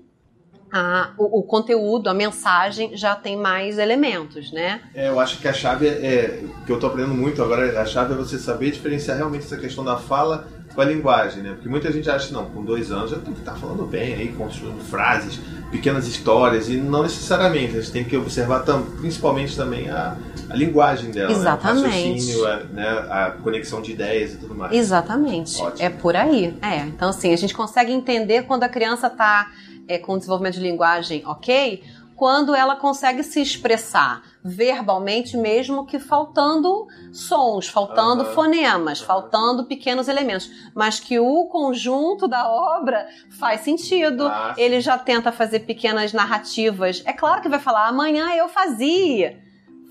a, 0.72 1.12
o, 1.18 1.40
o, 1.40 1.44
conteúdo, 1.44 2.10
a 2.10 2.14
mensagem 2.14 2.96
já 2.96 3.16
tem 3.16 3.36
mais 3.36 3.78
elementos, 3.78 4.52
né? 4.52 4.82
É, 4.94 5.10
eu 5.10 5.20
acho 5.20 5.40
que 5.40 5.48
a 5.48 5.54
chave 5.54 5.88
é, 5.88 5.92
é 5.92 6.44
que 6.66 6.72
eu 6.72 6.76
estou 6.76 6.90
aprendendo 6.90 7.16
muito 7.16 7.42
agora, 7.42 7.82
a 7.82 7.86
chave 7.86 8.14
é 8.14 8.18
você 8.18 8.38
saber 8.38 8.72
diferenciar 8.72 9.18
realmente 9.18 9.46
essa 9.46 9.58
questão 9.58 9.84
da 9.84 9.98
fala 9.98 10.48
com 10.80 10.84
a 10.84 10.86
linguagem, 10.86 11.44
né? 11.44 11.52
Porque 11.52 11.68
muita 11.68 11.92
gente 11.92 12.10
acha, 12.10 12.34
não, 12.34 12.46
com 12.46 12.64
dois 12.64 12.90
anos 12.90 13.12
já 13.12 13.18
tem 13.18 13.34
que 13.34 13.42
estar 13.42 13.54
falando 13.56 13.86
bem 13.86 14.14
aí, 14.14 14.30
construindo 14.30 14.82
frases, 14.82 15.38
pequenas 15.70 16.08
histórias, 16.08 16.70
e 16.70 16.78
não 16.78 17.04
necessariamente, 17.04 17.76
a 17.76 17.82
gente 17.82 17.92
tem 17.92 18.06
que 18.06 18.16
observar 18.16 18.60
tam, 18.60 18.84
principalmente 18.84 19.58
também 19.58 19.90
a, 19.90 20.16
a 20.50 20.56
linguagem 20.56 21.12
dela, 21.12 21.34
Exatamente. 21.34 21.84
Né? 21.84 21.90
o 21.90 22.14
raciocínio, 22.14 22.48
a, 22.48 22.56
né? 22.72 22.90
a 23.10 23.32
conexão 23.44 23.82
de 23.82 23.92
ideias 23.92 24.36
e 24.36 24.38
tudo 24.38 24.56
mais. 24.56 24.72
Exatamente, 24.72 25.62
Ótimo. 25.62 25.86
é 25.86 25.90
por 25.90 26.16
aí. 26.16 26.58
É, 26.62 26.78
então 26.86 27.10
assim, 27.10 27.34
a 27.34 27.38
gente 27.38 27.54
consegue 27.54 27.92
entender 27.92 28.44
quando 28.44 28.64
a 28.64 28.70
criança 28.70 29.08
está 29.08 29.52
é, 29.86 29.98
com 29.98 30.18
desenvolvimento 30.18 30.54
de 30.54 30.62
linguagem 30.62 31.24
ok, 31.26 31.84
quando 32.20 32.54
ela 32.54 32.76
consegue 32.76 33.24
se 33.24 33.42
expressar 33.42 34.22
verbalmente, 34.44 35.38
mesmo 35.38 35.86
que 35.86 35.98
faltando 35.98 36.86
sons, 37.14 37.70
faltando 37.70 38.26
uhum. 38.26 38.34
fonemas, 38.34 39.00
uhum. 39.00 39.08
faltando 39.08 39.64
pequenos 39.64 40.10
elementos, 40.10 40.52
mas 40.76 41.00
que 41.00 41.18
o 41.18 41.46
conjunto 41.46 42.28
da 42.28 42.46
obra 42.52 43.08
faz 43.40 43.62
sentido. 43.62 44.28
Ah, 44.28 44.54
Ele 44.58 44.82
já 44.82 44.98
tenta 44.98 45.32
fazer 45.32 45.62
pequenas 45.62 46.12
narrativas. 46.12 47.02
É 47.06 47.14
claro 47.14 47.42
que 47.42 47.48
vai 47.48 47.60
falar, 47.60 47.88
amanhã 47.88 48.34
eu 48.36 48.50
fazia 48.50 49.40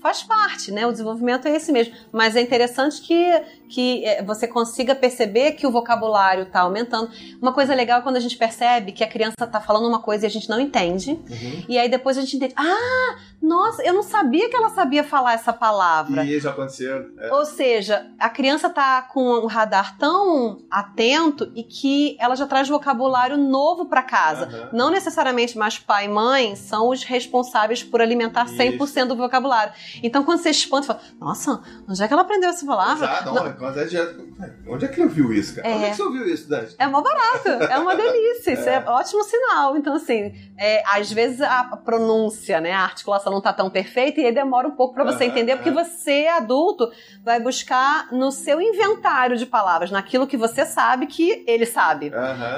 faz 0.01 0.23
parte, 0.23 0.71
né? 0.71 0.87
O 0.87 0.91
desenvolvimento 0.91 1.47
é 1.47 1.55
esse 1.55 1.71
mesmo. 1.71 1.93
Mas 2.11 2.35
é 2.35 2.41
interessante 2.41 3.01
que, 3.01 3.43
que 3.69 4.03
é, 4.03 4.23
você 4.23 4.47
consiga 4.47 4.95
perceber 4.95 5.51
que 5.53 5.67
o 5.67 5.71
vocabulário 5.71 6.43
está 6.43 6.61
aumentando. 6.61 7.09
Uma 7.41 7.53
coisa 7.53 7.73
legal 7.75 7.99
é 7.99 8.01
quando 8.01 8.15
a 8.17 8.19
gente 8.19 8.35
percebe 8.35 8.91
que 8.91 9.03
a 9.03 9.07
criança 9.07 9.35
está 9.43 9.61
falando 9.61 9.87
uma 9.87 10.01
coisa 10.01 10.25
e 10.25 10.27
a 10.27 10.29
gente 10.29 10.49
não 10.49 10.59
entende. 10.59 11.11
Uhum. 11.11 11.63
E 11.69 11.77
aí 11.77 11.87
depois 11.87 12.17
a 12.17 12.21
gente 12.21 12.35
entende. 12.35 12.53
Ah, 12.57 13.15
nossa, 13.41 13.81
eu 13.83 13.93
não 13.93 14.03
sabia 14.03 14.49
que 14.49 14.55
ela 14.55 14.69
sabia 14.69 15.03
falar 15.03 15.33
essa 15.33 15.53
palavra. 15.53 16.23
E 16.25 16.35
isso 16.35 16.49
aconteceu. 16.49 17.09
É. 17.19 17.33
Ou 17.33 17.45
seja, 17.45 18.07
a 18.19 18.29
criança 18.29 18.67
está 18.67 19.01
com 19.03 19.21
um 19.21 19.45
radar 19.45 19.97
tão 19.97 20.63
atento 20.69 21.51
e 21.55 21.63
que 21.63 22.17
ela 22.19 22.35
já 22.35 22.45
traz 22.45 22.67
vocabulário 22.67 23.37
novo 23.37 23.85
para 23.85 24.01
casa. 24.01 24.47
Uhum. 24.47 24.77
Não 24.77 24.89
necessariamente 24.89 25.57
mais 25.57 25.77
pai 25.77 26.05
e 26.05 26.09
mãe 26.09 26.55
são 26.55 26.89
os 26.89 27.03
responsáveis 27.03 27.83
por 27.83 28.01
alimentar 28.01 28.45
100% 28.45 28.81
isso. 28.81 29.05
do 29.05 29.15
vocabulário. 29.15 29.73
Então, 30.03 30.23
quando 30.23 30.39
você 30.39 30.49
espanta, 30.49 30.87
você 30.87 30.93
fala, 30.93 31.01
nossa, 31.19 31.61
onde 31.87 32.03
é 32.03 32.07
que 32.07 32.13
ela 32.13 32.23
aprendeu 32.23 32.49
essa 32.49 32.65
palavra? 32.65 33.05
Exato, 33.05 33.33
não, 33.33 33.53
não. 33.59 34.45
É 34.45 34.51
onde 34.67 34.85
é 34.85 34.87
que 34.87 34.95
ele 34.95 35.03
ouviu 35.03 35.33
isso, 35.33 35.55
cara? 35.55 35.67
É. 35.67 35.75
Onde 35.75 35.85
é 35.85 35.89
que 35.89 35.95
você 35.95 36.03
ouviu 36.03 36.25
isso, 36.25 36.49
Dante? 36.49 36.75
É 36.77 36.87
mó 36.87 37.01
barato, 37.01 37.49
é 37.49 37.77
uma 37.77 37.95
delícia, 37.95 38.53
isso 38.53 38.69
é, 38.69 38.75
é 38.75 38.89
ótimo 38.89 39.23
sinal. 39.23 39.75
Então, 39.77 39.95
assim, 39.95 40.33
é, 40.57 40.81
às 40.85 41.11
vezes 41.11 41.41
a 41.41 41.63
pronúncia, 41.83 42.61
né, 42.61 42.71
a 42.71 42.83
articulação 42.83 43.33
não 43.33 43.41
tá 43.41 43.51
tão 43.51 43.69
perfeita 43.69 44.21
e 44.21 44.25
aí 44.25 44.33
demora 44.33 44.67
um 44.67 44.75
pouco 44.75 44.93
para 44.93 45.03
você 45.03 45.25
entender, 45.25 45.55
porque 45.55 45.71
você, 45.71 46.27
adulto, 46.27 46.89
vai 47.23 47.39
buscar 47.39 48.11
no 48.11 48.31
seu 48.31 48.61
inventário 48.61 49.37
de 49.37 49.45
palavras, 49.45 49.91
naquilo 49.91 50.27
que 50.27 50.37
você 50.37 50.65
sabe 50.65 51.07
que 51.07 51.43
ele 51.45 51.65
sabe. 51.65 52.11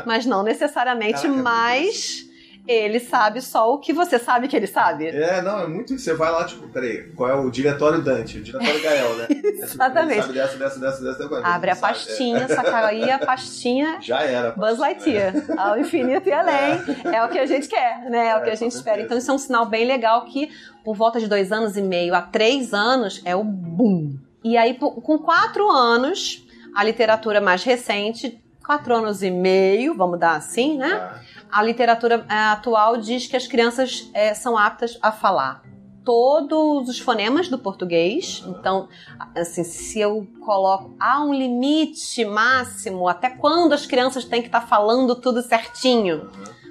Mas 0.05 0.25
não 0.25 0.43
necessariamente 0.43 1.21
Caraca, 1.21 1.41
mais 1.41 2.30
ele 2.71 2.99
sabe 2.99 3.41
só 3.41 3.73
o 3.73 3.79
que 3.79 3.93
você 3.93 4.17
sabe 4.17 4.47
que 4.47 4.55
ele 4.55 4.67
sabe. 4.67 5.07
É, 5.07 5.41
não, 5.41 5.59
é 5.59 5.67
muito 5.67 5.93
isso. 5.93 6.05
Você 6.05 6.13
vai 6.13 6.31
lá, 6.31 6.45
tipo, 6.45 6.67
peraí, 6.69 7.11
qual 7.15 7.29
é 7.29 7.33
o 7.33 7.49
diretório 7.49 8.01
Dante? 8.01 8.37
O 8.37 8.43
diretório 8.43 8.81
Gael, 8.81 9.15
né? 9.17 9.27
Exatamente. 9.29 10.11
É, 10.11 10.21
tipo, 10.21 10.33
dessa, 10.33 10.57
dessa, 10.57 10.79
dessa, 10.79 11.03
dessa, 11.03 11.47
Abre 11.47 11.71
a 11.71 11.75
sabe. 11.75 11.93
pastinha, 11.93 12.47
saca 12.47 12.87
aí 12.87 13.09
a 13.09 13.19
pastinha. 13.19 13.97
Já 14.01 14.21
era. 14.21 14.51
Buzz 14.51 14.77
Lightyear. 14.77 15.33
É. 15.35 15.53
Ao 15.57 15.79
infinito 15.79 16.27
e 16.27 16.31
além. 16.31 16.81
É. 17.05 17.15
é. 17.15 17.25
o 17.25 17.29
que 17.29 17.39
a 17.39 17.45
gente 17.45 17.67
quer, 17.67 18.09
né? 18.09 18.29
É 18.29 18.37
o 18.37 18.43
que 18.43 18.49
a 18.49 18.55
gente 18.55 18.73
espera. 18.73 19.01
Então 19.01 19.17
isso 19.17 19.29
é 19.29 19.33
um 19.33 19.37
sinal 19.37 19.65
bem 19.65 19.85
legal 19.85 20.25
que, 20.25 20.49
por 20.83 20.95
volta 20.95 21.19
de 21.19 21.27
dois 21.27 21.51
anos 21.51 21.77
e 21.77 21.81
meio 21.81 22.13
a 22.13 22.21
três 22.21 22.73
anos, 22.73 23.21
é 23.25 23.35
o 23.35 23.43
boom. 23.43 24.17
E 24.43 24.57
aí, 24.57 24.73
com 24.75 25.17
quatro 25.19 25.69
anos, 25.69 26.45
a 26.75 26.83
literatura 26.83 27.39
mais 27.39 27.63
recente, 27.63 28.41
quatro 28.65 28.95
anos 28.95 29.23
e 29.23 29.31
meio, 29.31 29.95
vamos 29.95 30.19
dar 30.19 30.35
assim, 30.35 30.77
né? 30.77 30.93
Ah 30.93 31.21
a 31.51 31.61
literatura 31.63 32.25
é, 32.29 32.33
atual 32.33 32.97
diz 32.97 33.27
que 33.27 33.35
as 33.35 33.47
crianças 33.47 34.09
é, 34.13 34.33
são 34.33 34.57
aptas 34.57 34.97
a 35.01 35.11
falar 35.11 35.63
todos 36.03 36.89
os 36.89 36.99
fonemas 36.99 37.47
do 37.47 37.57
português. 37.57 38.43
Então, 38.47 38.87
assim, 39.35 39.63
se 39.63 39.99
eu 39.99 40.27
coloco 40.39 40.95
há 40.99 41.23
um 41.23 41.33
limite 41.33 42.25
máximo 42.25 43.07
até 43.07 43.29
quando 43.29 43.73
as 43.73 43.85
crianças 43.85 44.25
têm 44.25 44.41
que 44.41 44.47
estar 44.47 44.61
tá 44.61 44.67
falando 44.67 45.15
tudo 45.15 45.41
certinho. 45.41 46.29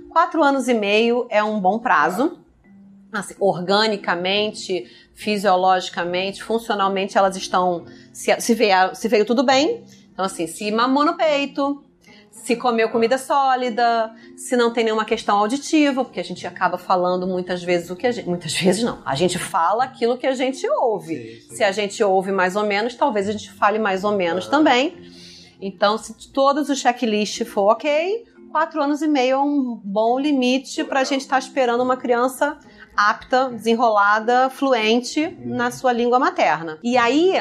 Quatro 0.09 0.43
anos 0.43 0.69
e 0.69 0.75
meio 0.75 1.27
é 1.31 1.43
um 1.43 1.61
bom 1.61 1.79
prazo. 1.79 2.39
Assim, 3.13 3.35
organicamente, 3.41 4.85
fisiologicamente, 5.15 6.43
funcionalmente, 6.43 7.19
elas 7.19 7.37
estão. 7.37 7.85
Se, 8.13 8.41
se, 8.41 8.55
veio, 8.55 8.95
se 8.95 9.09
veio 9.09 9.25
tudo 9.25 9.45
bem. 9.45 9.85
Então, 10.13 10.25
assim, 10.25 10.47
se 10.47 10.71
mamou 10.71 11.05
no 11.05 11.17
peito, 11.17 11.85
se 12.31 12.57
comeu 12.57 12.89
comida 12.89 13.19
sólida, 13.19 14.15
se 14.37 14.57
não 14.57 14.73
tem 14.73 14.85
nenhuma 14.85 15.05
questão 15.05 15.37
auditiva, 15.39 16.05
porque 16.05 16.21
a 16.21 16.25
gente 16.25 16.47
acaba 16.47 16.79
falando 16.79 17.27
muitas 17.27 17.63
vezes 17.63 17.91
o 17.91 17.97
que 17.97 18.07
a 18.07 18.13
gente. 18.13 18.29
Muitas 18.29 18.55
vezes 18.55 18.83
não. 18.83 19.03
A 19.05 19.15
gente 19.15 19.39
fala 19.39 19.85
aquilo 19.85 20.17
que 20.17 20.27
a 20.27 20.35
gente 20.35 20.67
ouve. 20.69 21.43
Se 21.51 21.65
a 21.65 21.73
gente 21.73 22.03
ouve 22.03 22.33
mais 22.33 22.57
ou 22.57 22.65
menos, 22.65 22.95
talvez 22.95 23.29
a 23.29 23.33
gente 23.33 23.53
fale 23.53 23.79
mais 23.79 24.05
ou 24.05 24.13
menos 24.13 24.45
uhum. 24.45 24.51
também. 24.51 24.97
Então, 25.61 25.99
se 25.99 26.15
todos 26.33 26.71
os 26.71 26.79
checklists 26.79 27.47
for 27.47 27.73
ok, 27.73 28.25
quatro 28.51 28.83
anos 28.83 29.03
e 29.03 29.09
meio 29.09 29.35
é 29.35 29.39
um 29.39 29.81
bom 29.85 30.19
limite 30.19 30.83
para 30.85 31.01
a 31.01 31.05
gente 31.05 31.23
estar 31.23 31.37
tá 31.37 31.39
esperando 31.39 31.83
uma 31.83 31.97
criança 31.97 32.59
apta, 32.97 33.49
desenrolada, 33.51 34.51
fluente 34.51 35.25
uhum. 35.25 35.57
na 35.57 35.71
sua 35.71 35.93
língua 35.93 36.19
materna. 36.19 36.79
E 36.83 36.97
aí, 36.97 37.33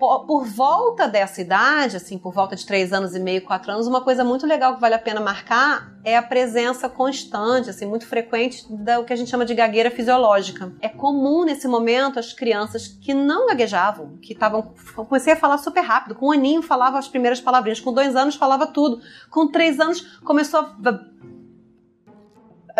por 0.00 0.46
volta 0.46 1.06
dessa 1.06 1.42
idade, 1.42 1.96
assim, 1.96 2.16
por 2.16 2.32
volta 2.32 2.56
de 2.56 2.64
três 2.64 2.92
anos 2.92 3.14
e 3.14 3.20
meio, 3.20 3.42
quatro 3.42 3.70
anos, 3.70 3.86
uma 3.86 4.00
coisa 4.00 4.24
muito 4.24 4.46
legal 4.46 4.74
que 4.74 4.80
vale 4.80 4.94
a 4.94 4.98
pena 4.98 5.20
marcar 5.20 5.92
é 6.02 6.16
a 6.16 6.22
presença 6.22 6.88
constante, 6.88 7.68
assim, 7.68 7.84
muito 7.84 8.06
frequente 8.06 8.66
do 8.68 9.04
que 9.04 9.12
a 9.12 9.16
gente 9.16 9.30
chama 9.30 9.44
de 9.44 9.54
gagueira 9.54 9.90
fisiológica. 9.90 10.72
É 10.80 10.88
comum 10.88 11.44
nesse 11.44 11.68
momento 11.68 12.18
as 12.18 12.32
crianças 12.32 12.88
que 12.88 13.12
não 13.12 13.46
gaguejavam, 13.46 14.16
que 14.22 14.32
estavam. 14.32 14.74
Comecei 14.94 15.34
a 15.34 15.36
falar 15.36 15.58
super 15.58 15.82
rápido. 15.82 16.14
Com 16.14 16.28
um 16.28 16.32
aninho 16.32 16.62
falava 16.62 16.98
as 16.98 17.08
primeiras 17.08 17.40
palavrinhas, 17.40 17.80
com 17.80 17.92
dois 17.92 18.16
anos 18.16 18.36
falava 18.36 18.66
tudo, 18.66 19.02
com 19.28 19.48
três 19.48 19.78
anos 19.78 20.00
começou 20.24 20.60
a 20.60 21.09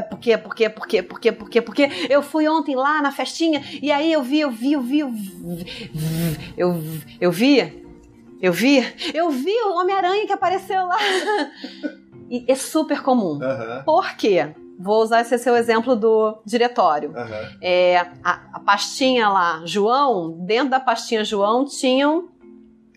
é 0.01 0.03
porque, 0.03 0.39
porque, 0.39 0.69
porque, 0.69 1.03
porque, 1.03 1.33
porque, 1.33 1.63
porque 1.63 1.91
eu 2.09 2.23
fui 2.23 2.49
ontem 2.49 2.75
lá 2.75 3.01
na 3.03 3.13
festinha 3.13 3.63
e 3.83 3.93
aí 3.93 4.13
eu 4.13 4.23
vi, 4.23 4.41
eu 4.41 4.51
vi, 4.51 4.73
eu 4.73 4.81
vi, 4.83 4.99
eu 5.01 5.11
vi, 5.11 6.55
eu, 6.57 6.83
eu 7.21 7.31
vi, 7.31 7.85
eu 8.41 8.53
vi, 8.53 8.79
eu 9.15 9.31
vi 9.31 9.55
o 9.67 9.79
Homem-Aranha 9.79 10.27
que 10.27 10.33
apareceu 10.33 10.87
lá. 10.87 10.97
E 12.31 12.45
é 12.47 12.55
super 12.55 13.03
comum. 13.03 13.41
Uhum. 13.43 13.83
Por 13.85 14.17
quê? 14.17 14.55
Vou 14.79 15.03
usar 15.03 15.21
esse 15.21 15.37
seu 15.37 15.57
exemplo 15.57 15.97
do 15.97 16.41
diretório. 16.47 17.11
Uhum. 17.11 17.59
É, 17.61 17.99
a, 18.23 18.41
a, 18.55 18.61
pastinha 18.61 19.29
lá, 19.29 19.63
João, 19.65 20.31
dentro 20.47 20.71
da 20.71 20.81
pastinha 20.81 21.25
João 21.25 21.65
tinham 21.65 22.29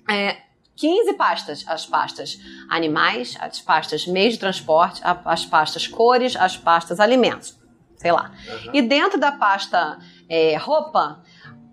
é, 0.09 0.37
15 0.75 1.13
pastas, 1.13 1.63
as 1.67 1.85
pastas 1.85 2.39
animais, 2.69 3.37
as 3.39 3.61
pastas 3.61 4.07
meios 4.07 4.33
de 4.33 4.39
transporte, 4.39 5.01
as 5.03 5.45
pastas 5.45 5.87
cores, 5.87 6.35
as 6.35 6.57
pastas 6.57 6.99
alimentos, 6.99 7.57
sei 7.95 8.11
lá. 8.11 8.31
Uhum. 8.47 8.71
E 8.73 8.81
dentro 8.81 9.19
da 9.19 9.31
pasta 9.31 9.99
é, 10.27 10.55
roupa, 10.57 11.21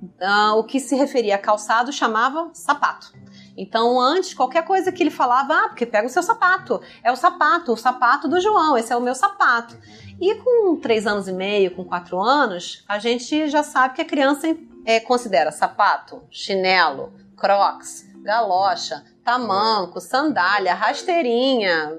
uh, 0.02 0.58
o 0.58 0.64
que 0.64 0.78
se 0.78 0.94
referia 0.94 1.36
a 1.36 1.38
calçado 1.38 1.92
chamava 1.92 2.50
sapato. 2.52 3.12
Então, 3.56 4.00
antes, 4.00 4.32
qualquer 4.32 4.64
coisa 4.64 4.92
que 4.92 5.02
ele 5.02 5.10
falava, 5.10 5.54
ah, 5.54 5.68
porque 5.68 5.84
pega 5.84 6.06
o 6.06 6.10
seu 6.10 6.22
sapato. 6.22 6.80
É 7.02 7.10
o 7.12 7.16
sapato, 7.16 7.72
o 7.72 7.76
sapato 7.76 8.28
do 8.28 8.40
João, 8.40 8.76
esse 8.78 8.92
é 8.92 8.96
o 8.96 9.00
meu 9.00 9.14
sapato. 9.14 9.76
E 10.20 10.34
com 10.36 10.76
três 10.76 11.06
anos 11.06 11.28
e 11.28 11.32
meio, 11.32 11.74
com 11.74 11.84
quatro 11.84 12.20
anos, 12.20 12.84
a 12.88 12.98
gente 12.98 13.48
já 13.48 13.62
sabe 13.62 13.94
que 13.94 14.02
a 14.02 14.04
criança 14.04 14.46
é, 14.84 15.00
considera 15.00 15.50
sapato, 15.50 16.22
chinelo, 16.30 17.12
crocs, 17.36 18.09
galocha, 18.22 19.04
tamanco, 19.24 20.00
sandália, 20.00 20.74
rasteirinha, 20.74 21.96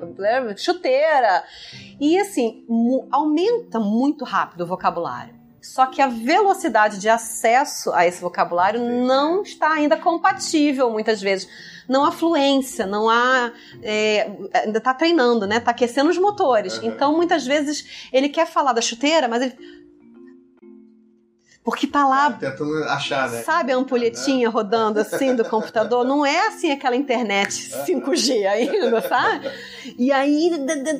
chuteira. 0.57 1.43
E 1.99 2.19
assim, 2.19 2.65
aumenta 3.11 3.79
muito 3.79 4.25
rápido 4.25 4.61
o 4.61 4.67
vocabulário. 4.67 5.41
Só 5.61 5.85
que 5.85 6.01
a 6.01 6.07
velocidade 6.07 6.97
de 6.97 7.07
acesso 7.07 7.91
a 7.93 8.05
esse 8.07 8.19
vocabulário 8.19 8.81
não 8.81 9.43
está 9.43 9.73
ainda 9.73 9.95
compatível, 9.95 10.89
muitas 10.89 11.21
vezes. 11.21 11.47
Não 11.87 12.03
há 12.03 12.11
fluência, 12.11 12.87
não 12.87 13.07
há. 13.07 13.51
É, 13.83 14.31
ainda 14.53 14.79
está 14.79 14.91
treinando, 14.91 15.45
né? 15.45 15.57
Está 15.57 15.69
aquecendo 15.69 16.09
os 16.09 16.17
motores. 16.17 16.79
Uhum. 16.79 16.87
Então, 16.87 17.15
muitas 17.15 17.45
vezes, 17.45 18.09
ele 18.11 18.29
quer 18.29 18.47
falar 18.47 18.73
da 18.73 18.81
chuteira, 18.81 19.27
mas 19.27 19.43
ele 19.43 19.80
porque 21.63 21.85
tá 21.85 22.07
lá. 22.07 22.31
Tá 22.31 22.51
tentando 22.51 22.83
achar, 22.85 23.29
né? 23.29 23.41
Sabe 23.43 23.71
a 23.71 23.77
ampulhetinha 23.77 24.49
rodando 24.49 24.99
assim 25.01 25.35
do 25.35 25.45
computador? 25.45 26.05
Não 26.05 26.25
é 26.25 26.47
assim 26.47 26.71
aquela 26.71 26.95
internet 26.95 27.51
5G 27.51 28.45
ainda, 28.45 29.01
sabe? 29.01 29.51
E 29.97 30.11
aí 30.11 30.51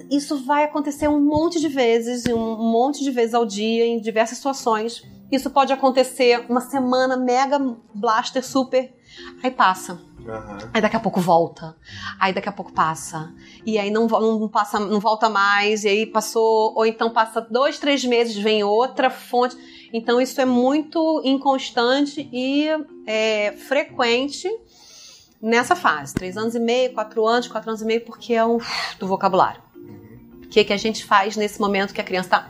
isso 0.10 0.44
vai 0.46 0.63
acontecer 0.63 1.08
um 1.08 1.20
monte 1.20 1.60
de 1.60 1.68
vezes, 1.68 2.25
um 2.27 2.56
monte 2.58 3.03
de 3.03 3.12
vezes 3.12 3.34
ao 3.34 3.46
dia, 3.46 3.86
em 3.86 4.00
diversas 4.00 4.38
situações. 4.38 5.03
Isso 5.32 5.50
pode 5.50 5.72
acontecer 5.72 6.46
uma 6.50 6.62
semana 6.62 7.15
mega 7.15 7.58
blaster 7.94 8.46
super. 8.46 8.94
Aí 9.41 9.50
passa. 9.50 9.94
Uhum. 9.94 10.58
Aí 10.74 10.82
daqui 10.82 10.96
a 10.96 11.00
pouco 11.00 11.20
volta. 11.20 11.75
Aí 12.20 12.34
daqui 12.34 12.50
a 12.50 12.51
pouco 12.51 12.72
passa. 12.74 13.34
E 13.65 13.80
aí 13.80 13.89
não, 13.89 14.08
não, 14.08 14.48
passa, 14.48 14.80
não 14.80 15.00
volta 15.00 15.30
mais. 15.30 15.84
E 15.84 15.88
aí 15.88 16.06
passou. 16.06 16.74
Ou 16.75 16.86
então 16.86 17.10
passa 17.10 17.41
dois, 17.41 17.80
três 17.80 18.03
meses, 18.03 18.36
vem 18.36 18.63
outra 18.63 19.10
fonte. 19.10 19.58
Então 19.93 20.21
isso 20.21 20.39
é 20.39 20.45
muito 20.45 21.21
inconstante 21.25 22.29
e 22.31 22.67
é, 23.05 23.53
frequente 23.53 24.50
nessa 25.41 25.75
fase. 25.75 26.13
Três 26.13 26.38
anos 26.38 26.55
e 26.55 26.60
meio, 26.60 26.93
quatro 26.93 27.25
anos, 27.25 27.48
quatro 27.48 27.69
anos 27.69 27.81
e 27.81 27.86
meio, 27.86 28.01
porque 28.01 28.33
é 28.33 28.45
um 28.45 28.57
do 29.00 29.07
vocabulário. 29.07 29.62
O 30.43 30.48
que, 30.48 30.63
que 30.63 30.74
a 30.74 30.77
gente 30.77 31.05
faz 31.05 31.36
nesse 31.36 31.60
momento 31.60 31.93
que 31.93 32.01
a 32.01 32.03
criança 32.03 32.27
está? 32.27 32.48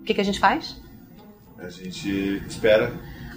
O 0.00 0.02
que, 0.02 0.14
que 0.14 0.20
a 0.20 0.24
gente 0.24 0.38
faz? 0.38 0.76
A 1.58 1.68
gente 1.68 2.42
espera. 2.46 2.92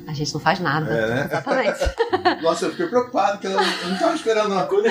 A 0.08 0.14
gente 0.14 0.34
não 0.34 0.42
faz 0.42 0.60
nada. 0.60 0.92
É, 0.92 1.08
né? 1.08 1.26
Exatamente. 1.26 1.80
Nossa, 2.42 2.66
eu 2.66 2.72
fiquei 2.72 2.88
preocupado, 2.88 3.38
que 3.38 3.46
eu 3.46 3.52
não 3.52 3.94
estava 3.94 4.16
esperando 4.16 4.52
uma 4.52 4.66
coisa. 4.66 4.90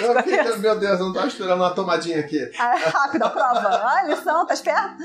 Eu 0.00 0.14
fiquei, 0.16 0.42
meu 0.58 0.78
Deus, 0.78 0.98
eu 0.98 1.06
não 1.06 1.08
estava 1.08 1.26
esperando 1.28 1.60
uma 1.60 1.70
tomadinha 1.70 2.20
aqui. 2.20 2.50
Ah, 2.58 2.76
rápido 2.92 3.22
a 3.22 3.30
prova. 3.30 3.68
Olha 3.68 4.00
a 4.00 4.08
lição, 4.08 4.46
tá 4.46 4.52
esperto? 4.52 4.96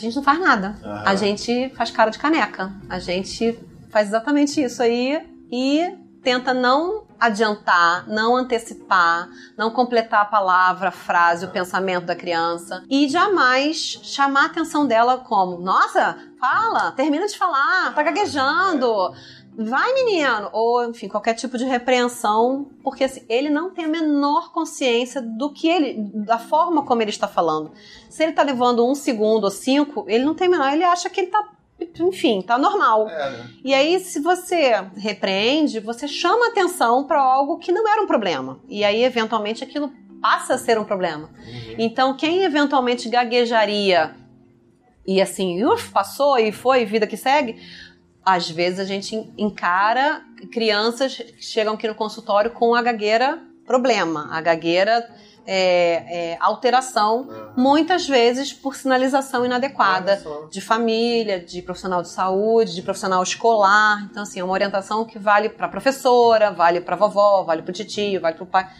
A 0.00 0.02
gente 0.02 0.16
não 0.16 0.22
faz 0.22 0.40
nada. 0.40 0.74
A 1.04 1.14
gente 1.14 1.68
faz 1.76 1.90
cara 1.90 2.10
de 2.10 2.18
caneca. 2.18 2.72
A 2.88 2.98
gente 2.98 3.58
faz 3.90 4.08
exatamente 4.08 4.58
isso 4.58 4.82
aí 4.82 5.20
e 5.52 5.94
tenta 6.22 6.54
não 6.54 7.04
adiantar, 7.18 8.08
não 8.08 8.34
antecipar, 8.34 9.28
não 9.58 9.70
completar 9.70 10.22
a 10.22 10.24
palavra, 10.24 10.88
a 10.88 10.92
frase, 10.92 11.44
o 11.44 11.50
pensamento 11.50 12.06
da 12.06 12.16
criança 12.16 12.82
e 12.88 13.10
jamais 13.10 14.00
chamar 14.02 14.44
a 14.44 14.46
atenção 14.46 14.86
dela 14.86 15.18
como: 15.18 15.58
"Nossa, 15.58 16.16
fala, 16.40 16.92
termina 16.92 17.26
de 17.26 17.36
falar, 17.36 17.94
tá 17.94 18.02
gaguejando" 18.02 19.12
vai 19.64 19.92
menino, 19.92 20.48
ou 20.52 20.88
enfim, 20.88 21.08
qualquer 21.08 21.34
tipo 21.34 21.58
de 21.58 21.64
repreensão, 21.64 22.70
porque 22.82 23.04
assim, 23.04 23.22
ele 23.28 23.50
não 23.50 23.70
tem 23.70 23.84
a 23.84 23.88
menor 23.88 24.52
consciência 24.52 25.20
do 25.20 25.50
que 25.50 25.68
ele, 25.68 26.10
da 26.14 26.38
forma 26.38 26.84
como 26.84 27.02
ele 27.02 27.10
está 27.10 27.28
falando. 27.28 27.72
Se 28.08 28.22
ele 28.22 28.32
está 28.32 28.42
levando 28.42 28.86
um 28.86 28.94
segundo 28.94 29.44
ou 29.44 29.50
cinco, 29.50 30.04
ele 30.08 30.24
não 30.24 30.34
tem 30.34 30.46
a 30.46 30.50
menor, 30.50 30.72
ele 30.72 30.84
acha 30.84 31.10
que 31.10 31.20
ele 31.20 31.28
está 31.28 31.46
enfim, 31.98 32.42
tá 32.42 32.58
normal. 32.58 33.08
É, 33.08 33.30
né? 33.30 33.50
E 33.64 33.72
aí, 33.72 33.98
se 34.00 34.20
você 34.20 34.72
repreende, 34.98 35.80
você 35.80 36.06
chama 36.06 36.48
atenção 36.48 37.04
para 37.04 37.18
algo 37.18 37.58
que 37.58 37.72
não 37.72 37.88
era 37.88 38.02
um 38.02 38.06
problema. 38.06 38.60
E 38.68 38.84
aí, 38.84 39.02
eventualmente, 39.02 39.64
aquilo 39.64 39.90
passa 40.20 40.54
a 40.54 40.58
ser 40.58 40.78
um 40.78 40.84
problema. 40.84 41.30
Uhum. 41.38 41.74
Então, 41.78 42.14
quem 42.14 42.42
eventualmente 42.42 43.08
gaguejaria 43.08 44.14
e 45.06 45.20
assim, 45.20 45.64
uf, 45.64 45.90
passou 45.90 46.38
e 46.38 46.52
foi, 46.52 46.84
vida 46.84 47.06
que 47.06 47.16
segue, 47.16 47.56
às 48.24 48.50
vezes 48.50 48.78
a 48.78 48.84
gente 48.84 49.32
encara 49.36 50.22
crianças 50.52 51.16
que 51.16 51.44
chegam 51.44 51.74
aqui 51.74 51.88
no 51.88 51.94
consultório 51.94 52.50
com 52.50 52.74
a 52.74 52.82
gagueira 52.82 53.42
problema, 53.66 54.28
a 54.30 54.40
gagueira 54.40 55.08
é, 55.46 56.32
é, 56.32 56.38
alteração, 56.40 57.22
uhum. 57.22 57.52
muitas 57.56 58.06
vezes 58.06 58.52
por 58.52 58.74
sinalização 58.76 59.44
inadequada 59.44 60.22
de 60.50 60.60
família, 60.60 61.40
de 61.40 61.62
profissional 61.62 62.02
de 62.02 62.08
saúde, 62.08 62.74
de 62.74 62.82
profissional 62.82 63.22
escolar. 63.22 64.06
Então, 64.10 64.22
assim, 64.22 64.40
é 64.40 64.44
uma 64.44 64.52
orientação 64.52 65.04
que 65.04 65.18
vale 65.18 65.48
para 65.48 65.66
a 65.66 65.68
professora, 65.68 66.50
vale 66.50 66.80
para 66.80 66.94
a 66.94 66.98
vovó, 66.98 67.42
vale 67.42 67.62
para 67.62 67.70
o 67.70 67.72
tio, 67.72 68.20
vale 68.20 68.36
para 68.36 68.44
o 68.44 68.46
pai. 68.46 68.70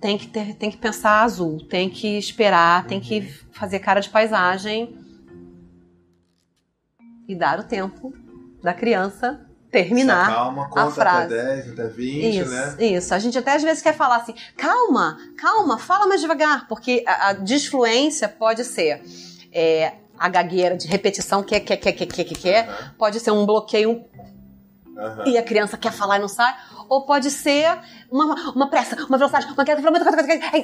Tem 0.00 0.16
que, 0.16 0.28
ter, 0.28 0.54
tem 0.54 0.70
que 0.70 0.76
pensar 0.76 1.22
azul, 1.22 1.58
tem 1.68 1.90
que 1.90 2.18
esperar, 2.18 2.82
uhum. 2.82 2.88
tem 2.88 3.00
que 3.00 3.22
fazer 3.50 3.80
cara 3.80 4.00
de 4.00 4.08
paisagem 4.08 4.96
e 7.26 7.34
dar 7.34 7.58
o 7.58 7.64
tempo 7.64 8.12
da 8.62 8.74
criança 8.74 9.40
terminar 9.70 10.26
calma, 10.26 10.68
conta 10.68 10.82
a 10.82 10.90
frase. 10.90 11.34
até 11.34 11.54
10, 11.56 11.72
até 11.72 11.88
20, 11.88 12.38
isso, 12.38 12.50
né? 12.50 12.76
Isso. 12.78 13.14
A 13.14 13.18
gente 13.18 13.38
até 13.38 13.54
às 13.54 13.62
vezes 13.62 13.82
quer 13.82 13.94
falar 13.94 14.16
assim, 14.16 14.34
calma, 14.56 15.18
calma, 15.36 15.78
fala 15.78 16.06
mais 16.06 16.20
devagar, 16.20 16.66
porque 16.66 17.04
a, 17.06 17.28
a 17.28 17.32
disfluência 17.34 18.28
pode 18.28 18.64
ser 18.64 19.02
é, 19.52 19.92
a 20.18 20.28
gagueira 20.28 20.76
de 20.76 20.86
repetição, 20.88 21.42
que 21.42 21.58
quer, 21.60 21.76
quer, 21.76 21.92
quer, 21.92 22.06
quer, 22.06 22.24
quer, 22.24 22.36
quer. 22.36 22.68
Uhum. 22.68 22.90
Pode 22.98 23.20
ser 23.20 23.30
um 23.30 23.44
bloqueio 23.44 23.90
uhum. 24.86 25.26
e 25.26 25.36
a 25.36 25.42
criança 25.42 25.76
quer 25.76 25.92
falar 25.92 26.16
e 26.16 26.20
não 26.20 26.28
sai. 26.28 26.54
Ou 26.88 27.04
pode 27.04 27.30
ser 27.30 27.78
uma, 28.10 28.52
uma 28.52 28.70
pressa, 28.70 28.96
uma 29.04 29.18
velocidade, 29.18 29.46
uma 29.52 29.64
queda, 29.64 29.82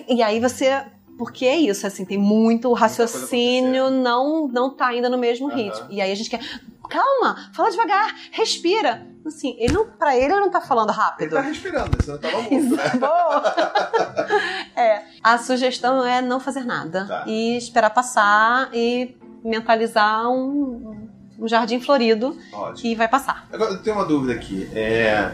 e 0.09 0.23
aí 0.23 0.41
você 0.41 0.83
porque 1.17 1.47
é 1.47 1.57
isso, 1.57 1.87
assim, 1.87 2.05
tem 2.05 2.19
muito 2.19 2.69
o 2.69 2.73
raciocínio 2.73 3.91
não 3.91 4.49
não 4.49 4.71
tá 4.71 4.89
ainda 4.89 5.09
no 5.09 5.19
mesmo 5.19 5.49
uhum. 5.49 5.55
ritmo. 5.55 5.87
E 5.91 6.01
aí 6.01 6.11
a 6.11 6.15
gente 6.15 6.31
quer 6.31 6.41
calma, 6.89 7.51
fala 7.53 7.71
devagar, 7.71 8.15
respira. 8.31 9.07
Assim, 9.27 9.57
ele 9.59 9.73
não, 9.73 9.87
pra 9.87 10.15
ele, 10.15 10.27
ele 10.27 10.41
não 10.41 10.51
tá 10.51 10.61
falando 10.61 10.91
rápido. 10.91 11.23
Ele 11.23 11.35
tá 11.35 11.41
respirando, 11.41 11.91
senão 12.03 12.19
tava 12.19 12.43
morto, 13.01 13.59
né? 13.59 14.73
é. 14.77 15.03
A 15.23 15.39
sugestão 15.39 16.05
é 16.05 16.21
não 16.21 16.39
fazer 16.39 16.65
nada. 16.65 17.07
Tá. 17.07 17.25
E 17.27 17.57
esperar 17.57 17.89
passar 17.91 18.69
e 18.75 19.17
mentalizar 19.43 20.29
um, 20.29 21.09
um 21.39 21.49
jardim 21.49 21.81
florido 21.81 22.37
Ótimo. 22.53 22.91
e 22.91 22.95
vai 22.95 23.09
passar. 23.09 23.47
Agora, 23.51 23.73
eu 23.73 23.83
tenho 23.83 23.97
uma 23.97 24.05
dúvida 24.05 24.35
aqui. 24.35 24.69
É, 24.75 25.33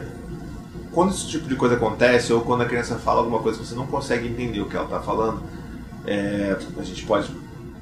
quando 0.92 1.10
esse 1.10 1.26
tipo 1.28 1.48
de 1.48 1.56
coisa 1.56 1.74
acontece, 1.74 2.32
ou 2.32 2.42
quando 2.42 2.62
a 2.62 2.66
criança 2.66 2.96
fala 2.96 3.18
alguma 3.18 3.40
coisa 3.40 3.58
que 3.58 3.66
você 3.66 3.74
não 3.74 3.88
consegue 3.88 4.28
entender 4.28 4.60
o 4.60 4.68
que 4.68 4.76
ela 4.76 4.84
está 4.84 5.00
falando, 5.00 5.42
é, 6.06 6.56
a 6.78 6.82
gente 6.82 7.04
pode 7.04 7.30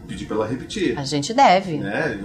pedir 0.07 0.27
para 0.27 0.37
ela 0.37 0.47
repetir. 0.47 0.99
A 0.99 1.05
gente 1.05 1.35
deve. 1.35 1.79
Né? 1.79 2.19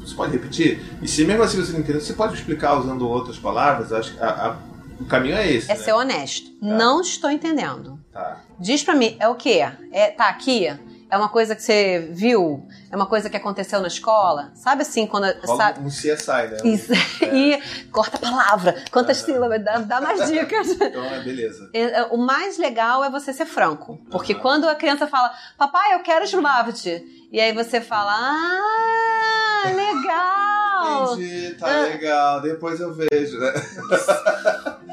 Você 0.00 0.14
pode 0.14 0.32
repetir? 0.32 0.80
E 1.02 1.08
se 1.08 1.24
mesmo 1.24 1.42
assim 1.42 1.58
você 1.58 1.72
não 1.72 1.80
entender, 1.80 2.00
você 2.00 2.12
pode 2.12 2.34
explicar 2.34 2.78
usando 2.78 3.08
outras 3.08 3.38
palavras? 3.38 3.92
Acho 3.92 4.14
que 4.14 4.22
a, 4.22 4.28
a, 4.28 4.56
o 5.00 5.04
caminho 5.06 5.36
é 5.36 5.50
esse. 5.50 5.70
É 5.70 5.74
né? 5.74 5.80
ser 5.80 5.92
honesto. 5.92 6.50
Tá. 6.50 6.66
Não 6.66 7.00
estou 7.00 7.30
entendendo. 7.30 7.98
Tá. 8.12 8.42
Diz 8.58 8.82
para 8.82 8.94
mim, 8.94 9.16
é 9.20 9.28
o 9.28 9.34
quê? 9.34 9.60
É, 9.92 10.10
tá 10.10 10.28
aqui? 10.28 10.68
É 11.10 11.16
uma 11.16 11.28
coisa 11.28 11.56
que 11.56 11.62
você 11.62 12.10
viu? 12.12 12.66
É 12.90 12.96
uma 12.96 13.06
coisa 13.06 13.30
que 13.30 13.36
aconteceu 13.36 13.80
na 13.80 13.88
escola? 13.88 14.50
Sabe 14.54 14.82
assim, 14.82 15.06
quando. 15.06 15.24
Rola 15.44 15.56
sabe? 15.56 15.80
Um 15.80 15.88
CSI, 15.88 16.48
né? 16.50 16.58
Isso. 16.64 16.92
É. 16.92 17.28
E 17.38 17.60
corta 17.90 18.16
a 18.16 18.20
palavra. 18.20 18.84
Quantas 18.90 19.18
sílabas? 19.18 19.62
Dá, 19.62 19.78
dá, 19.78 20.00
mais 20.00 20.26
dicas. 20.30 20.68
Então, 20.70 21.04
é 21.04 21.20
beleza. 21.20 21.70
É, 21.72 21.82
é, 22.00 22.02
o 22.04 22.16
mais 22.16 22.58
legal 22.58 23.04
é 23.04 23.10
você 23.10 23.32
ser 23.32 23.46
franco. 23.46 23.98
Porque 24.10 24.34
uhum. 24.34 24.40
quando 24.40 24.68
a 24.68 24.74
criança 24.74 25.06
fala, 25.06 25.32
papai, 25.56 25.94
eu 25.94 26.00
quero 26.00 26.24
Slavet. 26.24 27.04
E 27.30 27.40
aí 27.40 27.52
você 27.52 27.80
fala, 27.80 28.12
ah, 28.12 29.62
legal. 29.66 31.14
Entendi, 31.14 31.54
tá 31.54 31.66
ah. 31.66 31.82
legal. 31.82 32.40
Depois 32.40 32.80
eu 32.80 32.94
vejo, 32.94 33.38
né? 33.38 33.52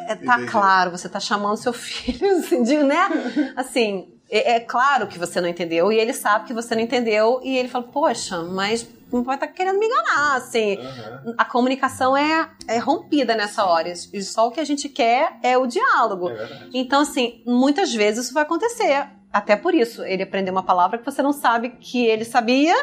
É, 0.07 0.15
tá 0.15 0.35
Entendi. 0.35 0.51
claro, 0.51 0.91
você 0.91 1.09
tá 1.09 1.19
chamando 1.19 1.57
seu 1.57 1.73
filho, 1.73 2.37
assim, 2.37 2.63
de, 2.63 2.77
né? 2.77 3.53
Assim, 3.55 4.14
é, 4.29 4.55
é, 4.55 4.59
claro 4.59 5.07
que 5.07 5.19
você 5.19 5.39
não 5.39 5.47
entendeu 5.47 5.91
e 5.91 5.99
ele 5.99 6.13
sabe 6.13 6.45
que 6.45 6.53
você 6.53 6.73
não 6.73 6.81
entendeu 6.81 7.39
e 7.43 7.57
ele 7.57 7.69
fala, 7.69 7.85
poxa, 7.85 8.41
mas 8.41 8.87
não 9.11 9.23
vai 9.23 9.35
estar 9.35 9.47
tá 9.47 9.53
querendo 9.53 9.79
me 9.79 9.85
enganar, 9.85 10.35
assim. 10.37 10.77
Uhum. 10.77 11.35
A 11.37 11.45
comunicação 11.45 12.17
é, 12.17 12.49
é 12.67 12.77
rompida 12.77 13.35
nessa 13.35 13.65
hora 13.65 13.89
e 13.89 14.21
só 14.23 14.47
o 14.47 14.51
que 14.51 14.59
a 14.59 14.65
gente 14.65 14.89
quer 14.89 15.37
é 15.43 15.57
o 15.57 15.67
diálogo. 15.67 16.29
É 16.29 16.69
então, 16.73 17.01
assim, 17.01 17.41
muitas 17.45 17.93
vezes 17.93 18.25
isso 18.25 18.33
vai 18.33 18.43
acontecer. 18.43 19.07
Até 19.31 19.55
por 19.55 19.75
isso, 19.75 20.01
ele 20.03 20.23
aprendeu 20.23 20.53
uma 20.53 20.63
palavra 20.63 20.97
que 20.97 21.05
você 21.05 21.21
não 21.21 21.33
sabe 21.33 21.71
que 21.79 22.05
ele 22.05 22.23
sabia 22.23 22.73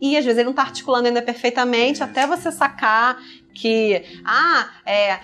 e 0.00 0.16
às 0.16 0.24
vezes 0.24 0.38
ele 0.38 0.44
não 0.44 0.50
está 0.50 0.62
articulando 0.62 1.08
ainda 1.08 1.22
perfeitamente, 1.22 2.02
até 2.02 2.26
você 2.26 2.52
sacar 2.52 3.18
que, 3.54 4.04
ah, 4.24 4.68
é, 4.84 5.20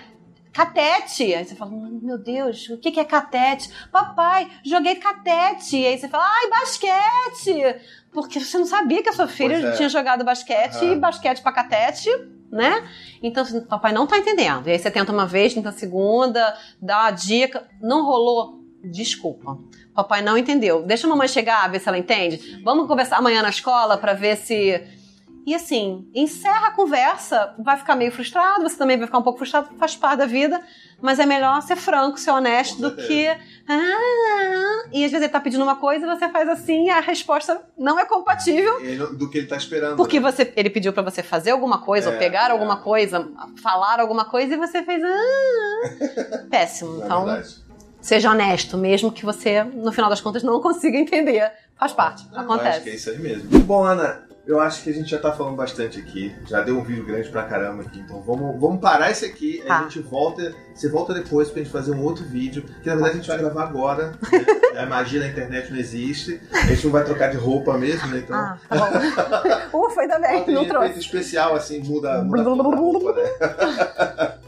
catete. 0.53 1.33
Aí 1.33 1.45
você 1.45 1.55
fala, 1.55 1.71
meu 1.71 2.17
Deus, 2.17 2.69
o 2.69 2.77
que 2.77 2.99
é 2.99 3.05
catete? 3.05 3.69
Papai, 3.91 4.49
joguei 4.63 4.95
catete. 4.95 5.85
Aí 5.85 5.97
você 5.97 6.07
fala, 6.07 6.25
ai, 6.25 6.49
basquete. 6.49 7.81
Porque 8.11 8.39
você 8.39 8.57
não 8.57 8.65
sabia 8.65 9.03
que 9.03 9.09
a 9.09 9.13
sua 9.13 9.27
filha 9.27 9.55
é. 9.55 9.71
tinha 9.71 9.89
jogado 9.89 10.23
basquete 10.23 10.83
uhum. 10.83 10.93
e 10.93 10.95
basquete 10.95 11.41
pra 11.41 11.51
catete 11.51 12.09
né? 12.51 12.87
Então, 13.21 13.43
assim, 13.43 13.61
papai 13.61 13.93
não 13.93 14.07
tá 14.07 14.17
entendendo. 14.17 14.67
E 14.67 14.71
aí 14.71 14.79
você 14.79 14.89
tenta 14.89 15.11
uma 15.11 15.25
vez, 15.25 15.53
tenta 15.53 15.69
a 15.69 15.73
segunda, 15.73 16.55
dá 16.81 17.05
a 17.05 17.11
dica, 17.11 17.67
não 17.81 18.05
rolou, 18.05 18.63
desculpa. 18.83 19.57
Papai 19.93 20.21
não 20.21 20.37
entendeu. 20.37 20.83
Deixa 20.83 21.05
a 21.05 21.09
mamãe 21.09 21.27
chegar, 21.27 21.69
ver 21.69 21.79
se 21.79 21.87
ela 21.87 21.97
entende. 21.97 22.61
Vamos 22.63 22.87
conversar 22.87 23.17
amanhã 23.17 23.41
na 23.41 23.49
escola 23.49 23.97
para 23.97 24.13
ver 24.13 24.37
se 24.37 24.81
e 25.45 25.55
assim, 25.55 26.07
encerra 26.13 26.67
a 26.67 26.71
conversa, 26.71 27.55
vai 27.57 27.77
ficar 27.77 27.95
meio 27.95 28.11
frustrado, 28.11 28.61
você 28.61 28.75
também 28.75 28.97
vai 28.97 29.07
ficar 29.07 29.17
um 29.17 29.23
pouco 29.23 29.39
frustrado, 29.39 29.69
faz 29.77 29.95
parte 29.95 30.19
da 30.19 30.25
vida, 30.25 30.61
mas 31.01 31.19
é 31.19 31.25
melhor 31.25 31.61
ser 31.61 31.75
franco, 31.75 32.19
ser 32.19 32.31
honesto 32.31 32.81
do 32.81 32.95
que. 32.95 33.27
Ah, 33.67 34.83
e 34.91 35.05
às 35.05 35.11
vezes 35.11 35.23
ele 35.23 35.29
tá 35.29 35.39
pedindo 35.39 35.63
uma 35.63 35.75
coisa 35.75 36.05
e 36.05 36.09
você 36.09 36.29
faz 36.29 36.49
assim 36.49 36.85
e 36.85 36.89
a 36.89 36.99
resposta 36.99 37.61
não 37.77 37.99
é 37.99 38.05
compatível. 38.05 38.79
do 39.15 39.29
que 39.29 39.39
ele 39.39 39.47
tá 39.47 39.57
esperando. 39.57 39.95
Porque 39.95 40.19
né? 40.19 40.31
você, 40.31 40.51
ele 40.55 40.69
pediu 40.69 40.91
para 40.93 41.03
você 41.03 41.23
fazer 41.23 41.51
alguma 41.51 41.79
coisa, 41.79 42.09
é, 42.09 42.13
ou 42.13 42.19
pegar 42.19 42.49
é. 42.49 42.51
alguma 42.51 42.77
coisa, 42.77 43.27
falar 43.61 43.99
alguma 43.99 44.25
coisa 44.25 44.53
e 44.53 44.57
você 44.57 44.83
fez. 44.83 45.01
Ah, 45.03 46.45
péssimo. 46.49 47.01
É 47.01 47.05
então. 47.05 47.25
Verdade. 47.25 47.69
Seja 48.01 48.31
honesto, 48.31 48.77
mesmo 48.77 49.11
que 49.11 49.25
você, 49.25 49.63
no 49.63 49.91
final 49.91 50.09
das 50.09 50.21
contas, 50.21 50.41
não 50.41 50.61
consiga 50.61 50.97
entender. 50.97 51.51
Faz 51.75 51.91
parte, 51.91 52.25
não, 52.31 52.41
acontece. 52.41 52.69
Acho 52.69 52.83
que 52.83 52.89
é 52.89 52.95
isso 52.95 53.09
aí 53.09 53.19
mesmo. 53.19 53.59
Bom, 53.61 53.83
Ana, 53.83 54.28
eu 54.49 54.59
acho 54.59 54.81
que 54.81 54.89
a 54.89 54.93
gente 54.93 55.11
já 55.11 55.19
tá 55.19 55.31
falando 55.31 55.55
bastante 55.55 55.99
aqui. 55.99 56.35
Já 56.47 56.61
deu 56.61 56.79
um 56.79 56.83
vídeo 56.83 57.05
grande 57.05 57.29
pra 57.29 57.43
caramba 57.43 57.83
aqui. 57.83 57.99
Então 57.99 58.19
vamos, 58.19 58.59
vamos 58.59 58.81
parar 58.81 59.11
esse 59.11 59.23
aqui. 59.23 59.63
Tá. 59.67 59.77
A 59.77 59.83
gente 59.83 59.99
volta. 59.99 60.55
Você 60.73 60.89
volta 60.89 61.13
depois 61.13 61.51
pra 61.51 61.61
gente 61.61 61.71
fazer 61.71 61.91
um 61.91 62.01
outro 62.01 62.25
vídeo. 62.25 62.63
Que 62.81 62.89
na 62.89 62.95
verdade 62.95 63.13
a 63.13 63.17
gente 63.17 63.27
vai 63.27 63.37
gravar 63.37 63.63
agora. 63.65 64.07
Né? 64.07 64.81
a 64.81 64.87
magia 64.87 65.19
da 65.19 65.27
internet 65.27 65.69
não 65.69 65.77
existe. 65.77 66.41
A 66.51 66.65
gente 66.65 66.83
não 66.83 66.91
vai 66.91 67.03
trocar 67.03 67.29
de 67.29 67.37
roupa 67.37 67.77
mesmo, 67.77 68.07
né? 68.07 68.23
Então. 68.25 68.35
Ah, 68.35 68.57
tá 68.67 69.69
bom. 69.71 69.85
Ufa, 69.85 70.01
ainda 70.01 70.17
bem. 70.17 70.47
Não, 70.47 70.63
não 70.63 70.65
trouxe. 70.67 70.97
especial 70.97 71.55
assim, 71.55 71.83
muda, 71.83 72.23
muda 72.23 72.49
a 72.49 72.75
roupa, 72.75 73.13
né? 73.13 73.29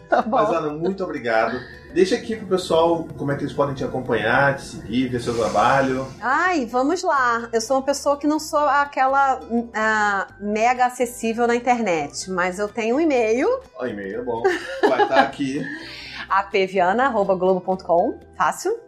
Tá 0.09 0.23
bom. 0.23 0.37
Mas, 0.37 0.49
Ana, 0.49 0.73
muito 0.73 1.03
obrigado. 1.03 1.59
Deixa 1.93 2.15
aqui 2.15 2.37
pro 2.37 2.47
pessoal 2.47 3.05
como 3.17 3.31
é 3.31 3.35
que 3.35 3.43
eles 3.43 3.53
podem 3.53 3.75
te 3.75 3.83
acompanhar, 3.83 4.55
te 4.55 4.63
seguir, 4.63 5.09
ver 5.09 5.19
seu 5.19 5.35
trabalho. 5.37 6.07
Ai, 6.21 6.65
vamos 6.65 7.03
lá. 7.03 7.49
Eu 7.51 7.59
sou 7.59 7.77
uma 7.77 7.83
pessoa 7.83 8.17
que 8.17 8.25
não 8.25 8.39
sou 8.39 8.59
aquela 8.59 9.39
uh, 9.41 10.33
mega 10.39 10.85
acessível 10.85 11.45
na 11.45 11.55
internet, 11.55 12.31
mas 12.31 12.59
eu 12.59 12.69
tenho 12.69 12.95
um 12.95 12.99
e-mail. 12.99 13.47
O 13.77 13.85
e-mail 13.85 14.21
é 14.21 14.23
bom. 14.23 14.41
Vai 14.81 15.03
estar 15.03 15.07
tá 15.07 15.21
aqui. 15.21 15.61
apviana.globo.com, 16.29 18.19
fácil. 18.37 18.79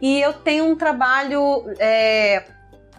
E 0.00 0.20
eu 0.20 0.32
tenho 0.32 0.64
um 0.64 0.76
trabalho 0.76 1.64
é, 1.78 2.44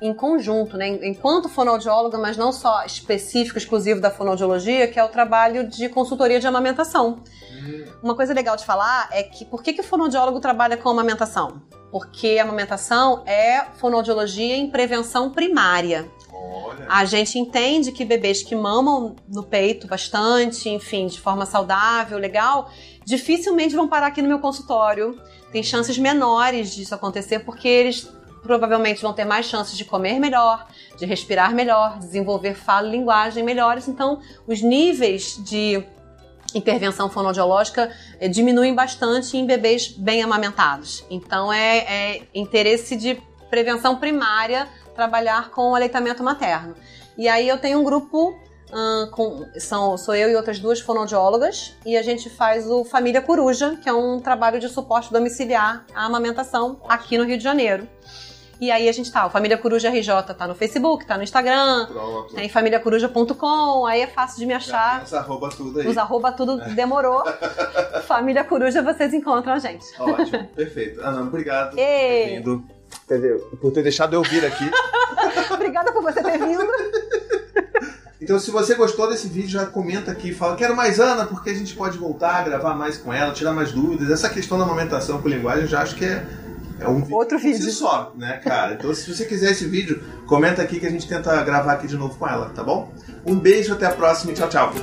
em 0.02 0.14
conjunto, 0.14 0.78
né, 0.78 0.88
enquanto 0.88 1.50
fonoaudióloga, 1.50 2.18
mas 2.18 2.38
não 2.38 2.52
só 2.52 2.84
específico, 2.86 3.58
exclusivo 3.58 4.00
da 4.00 4.10
fonoaudiologia, 4.10 4.88
que 4.88 5.00
é 5.00 5.04
o 5.04 5.10
trabalho 5.10 5.68
de 5.68 5.90
consultoria 5.90 6.40
de 6.40 6.48
amamentação. 6.48 7.20
Hum. 7.52 7.86
Uma 8.02 8.16
coisa 8.16 8.34
legal 8.34 8.56
de 8.56 8.66
falar 8.66 9.10
é 9.12 9.24
que 9.24 9.44
por 9.44 9.62
que, 9.62 9.74
que 9.74 9.82
o 9.82 9.84
fonoaudiólogo 9.84 10.40
trabalha 10.40 10.78
com 10.78 10.90
amamentação? 10.90 11.62
Porque 11.92 12.38
a 12.40 12.44
amamentação 12.44 13.24
é 13.26 13.66
fonoaudiologia 13.78 14.56
em 14.56 14.70
prevenção 14.70 15.32
primária. 15.32 16.10
Olha. 16.32 16.86
A 16.88 17.04
gente 17.04 17.38
entende 17.38 17.92
que 17.92 18.06
bebês 18.06 18.42
que 18.42 18.56
mamam 18.56 19.16
no 19.28 19.44
peito 19.44 19.88
bastante, 19.88 20.70
enfim, 20.70 21.08
de 21.08 21.20
forma 21.20 21.46
saudável, 21.46 22.18
legal, 22.18 22.70
dificilmente 23.04 23.76
vão 23.76 23.88
parar 23.88 24.08
aqui 24.08 24.22
no 24.22 24.28
meu 24.28 24.40
consultório. 24.40 25.20
Tem 25.52 25.64
chances 25.64 25.98
menores 25.98 26.74
disso 26.74 26.96
acontecer 26.96 27.40
porque 27.40 27.68
eles 27.68 28.10
provavelmente 28.50 29.04
vão 29.04 29.14
ter 29.14 29.26
mais 29.26 29.46
chances 29.46 29.78
de 29.78 29.86
comer 29.86 30.20
melhor, 30.20 30.66
de 30.98 31.06
respirar 31.06 31.54
melhor, 31.54 32.00
desenvolver 32.00 32.56
fala 32.56 32.88
e 32.88 32.92
linguagem 32.92 33.44
melhores. 33.44 33.88
Então, 33.88 34.22
os 34.48 34.60
níveis 34.60 35.40
de 35.46 35.84
intervenção 36.56 37.12
fonoaudiológica 37.12 37.92
é, 38.20 38.28
diminuem 38.28 38.74
bastante 38.74 39.38
em 39.38 39.46
bebês 39.46 39.88
bem 39.90 40.24
amamentados. 40.24 41.06
Então, 41.12 41.54
é, 41.54 41.78
é 41.78 42.22
interesse 42.34 42.96
de 42.96 43.22
prevenção 43.52 43.98
primária 43.98 44.68
trabalhar 44.96 45.52
com 45.52 45.70
o 45.70 45.76
aleitamento 45.76 46.24
materno. 46.24 46.74
E 47.16 47.28
aí 47.28 47.48
eu 47.48 47.60
tenho 47.60 47.80
um 47.80 47.84
grupo 47.84 48.36
com, 49.12 49.46
são, 49.60 49.96
sou 49.98 50.16
eu 50.16 50.30
e 50.30 50.36
outras 50.36 50.60
duas 50.60 50.80
fonoaudiólogas 50.80 51.76
e 51.86 51.98
a 51.98 52.02
gente 52.02 52.30
faz 52.30 52.68
o 52.68 52.84
Família 52.84 53.22
Coruja, 53.22 53.78
que 53.82 53.90
é 53.90 53.94
um 53.94 54.20
trabalho 54.20 54.60
de 54.60 54.70
suporte 54.70 55.12
domiciliar 55.12 55.86
à 55.94 56.06
amamentação 56.06 56.80
aqui 56.88 57.18
no 57.18 57.26
Rio 57.26 57.38
de 57.38 57.44
Janeiro. 57.44 57.88
E 58.60 58.70
aí 58.72 58.90
a 58.90 58.92
gente 58.92 59.10
tá, 59.10 59.26
o 59.26 59.30
Família 59.30 59.58
Coruja 59.58 59.90
RJ 59.90 60.34
tá 60.38 60.46
no 60.46 60.54
Facebook, 60.54 61.06
tá 61.06 61.16
no 61.16 61.24
Instagram, 61.24 61.86
Pronto. 61.86 62.34
tem 62.34 62.50
famíliacoruja.com, 62.50 63.86
aí 63.86 64.02
é 64.02 64.08
fácil 64.08 64.38
de 64.40 64.46
me 64.46 64.54
achar. 64.54 65.02
Os 65.02 65.14
arroba 65.14 65.50
tudo 65.50 65.80
aí. 65.80 65.88
Os 65.88 65.98
arroba 65.98 66.32
tudo 66.34 66.58
demorou. 66.76 67.24
Família 68.06 68.44
Coruja, 68.44 68.82
vocês 68.82 69.14
encontram 69.14 69.54
a 69.54 69.60
gente. 69.60 69.86
Ótimo, 69.98 70.46
perfeito. 70.56 71.00
Ana, 71.02 71.22
obrigado 71.22 71.70
por 71.70 71.78
ter 71.78 72.36
vindo. 72.36 72.66
Por 73.62 73.72
ter 73.72 73.84
deixado 73.84 74.14
eu 74.14 74.22
vir 74.24 74.46
aqui. 74.46 74.70
Obrigada 75.54 75.92
por 75.92 76.02
você 76.04 76.22
ter 76.22 76.38
vindo. 76.38 76.64
Então, 78.22 78.38
se 78.38 78.52
você 78.52 78.76
gostou 78.76 79.10
desse 79.10 79.30
vídeo, 79.30 79.50
já 79.50 79.66
comenta 79.66 80.12
aqui, 80.12 80.34
fala, 80.34 80.58
quero 80.58 80.76
mais 80.76 81.00
Ana, 81.00 81.26
porque 81.26 81.52
a 81.52 81.54
gente 81.54 81.74
pode 81.74 81.98
voltar, 81.98 82.44
gravar 82.44 82.76
mais 82.76 82.98
com 82.98 83.14
ela, 83.14 83.32
tirar 83.32 83.54
mais 83.54 83.72
dúvidas. 83.72 84.12
Essa 84.12 84.30
questão 84.30 84.58
da 84.58 84.66
amamentação 84.66 85.22
com 85.22 85.30
linguagem, 85.30 85.62
eu 85.64 85.70
já 85.70 85.82
acho 85.82 85.96
que 85.96 86.04
é 86.04 86.28
é 86.80 86.88
um 86.88 87.14
Outro 87.14 87.38
vídeo. 87.38 87.70
só, 87.72 88.14
né, 88.16 88.38
cara? 88.38 88.74
Então, 88.74 88.94
se 88.94 89.14
você 89.14 89.26
quiser 89.26 89.52
esse 89.52 89.66
vídeo, 89.66 90.02
comenta 90.28 90.62
aqui 90.62 90.80
que 90.80 90.86
a 90.86 90.90
gente 90.90 91.08
tenta 91.08 91.44
gravar 91.44 91.74
aqui 91.74 91.88
de 91.88 91.98
novo 91.98 92.18
com 92.18 92.28
ela, 92.28 92.50
tá 92.50 92.64
bom? 92.64 92.94
Um 93.26 93.36
beijo, 93.36 93.74
até 93.74 93.86
a 93.86 93.92
próxima 93.92 94.32
e 94.32 94.36
tchau, 94.36 94.50
tchau. 94.50 94.74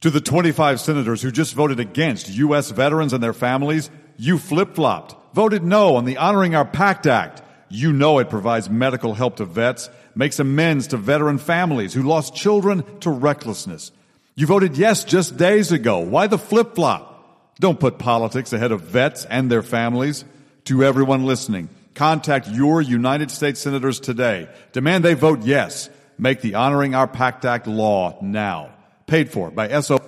To 0.00 0.10
the 0.10 0.20
25 0.20 0.80
senators 0.80 1.22
who 1.22 1.30
just 1.30 1.54
voted 1.54 1.78
against 1.78 2.28
U.S. 2.28 2.72
veterans 2.72 3.12
and 3.12 3.20
their 3.22 3.32
families, 3.32 3.90
you 4.16 4.36
flip 4.38 4.74
flopped, 4.74 5.14
voted 5.32 5.62
no 5.62 5.94
on 5.96 6.04
the 6.04 6.16
Honoring 6.16 6.54
Our 6.56 6.64
Pact 6.64 7.06
Act. 7.06 7.42
You 7.68 7.92
know 7.92 8.18
it 8.18 8.28
provides 8.28 8.68
medical 8.68 9.14
help 9.14 9.36
to 9.36 9.44
vets, 9.44 9.88
makes 10.14 10.40
amends 10.40 10.88
to 10.88 10.96
veteran 10.96 11.38
families 11.38 11.94
who 11.94 12.02
lost 12.02 12.34
children 12.34 12.82
to 13.00 13.10
recklessness. 13.10 13.92
You 14.34 14.46
voted 14.46 14.76
yes 14.76 15.04
just 15.04 15.36
days 15.36 15.72
ago. 15.72 16.00
Why 16.00 16.26
the 16.26 16.38
flip 16.38 16.74
flop? 16.74 17.54
Don't 17.60 17.78
put 17.78 17.98
politics 17.98 18.52
ahead 18.52 18.72
of 18.72 18.80
vets 18.80 19.24
and 19.26 19.50
their 19.50 19.62
families. 19.62 20.24
To 20.66 20.84
everyone 20.84 21.26
listening, 21.26 21.68
contact 21.94 22.48
your 22.48 22.80
United 22.80 23.32
States 23.32 23.60
senators 23.60 23.98
today. 23.98 24.48
Demand 24.72 25.04
they 25.04 25.14
vote 25.14 25.42
yes. 25.42 25.90
Make 26.18 26.40
the 26.40 26.54
Honoring 26.54 26.94
Our 26.94 27.08
Pact 27.08 27.44
Act 27.44 27.66
law 27.66 28.16
now. 28.22 28.70
Paid 29.06 29.30
for 29.30 29.50
by 29.50 29.80
SO. 29.80 30.01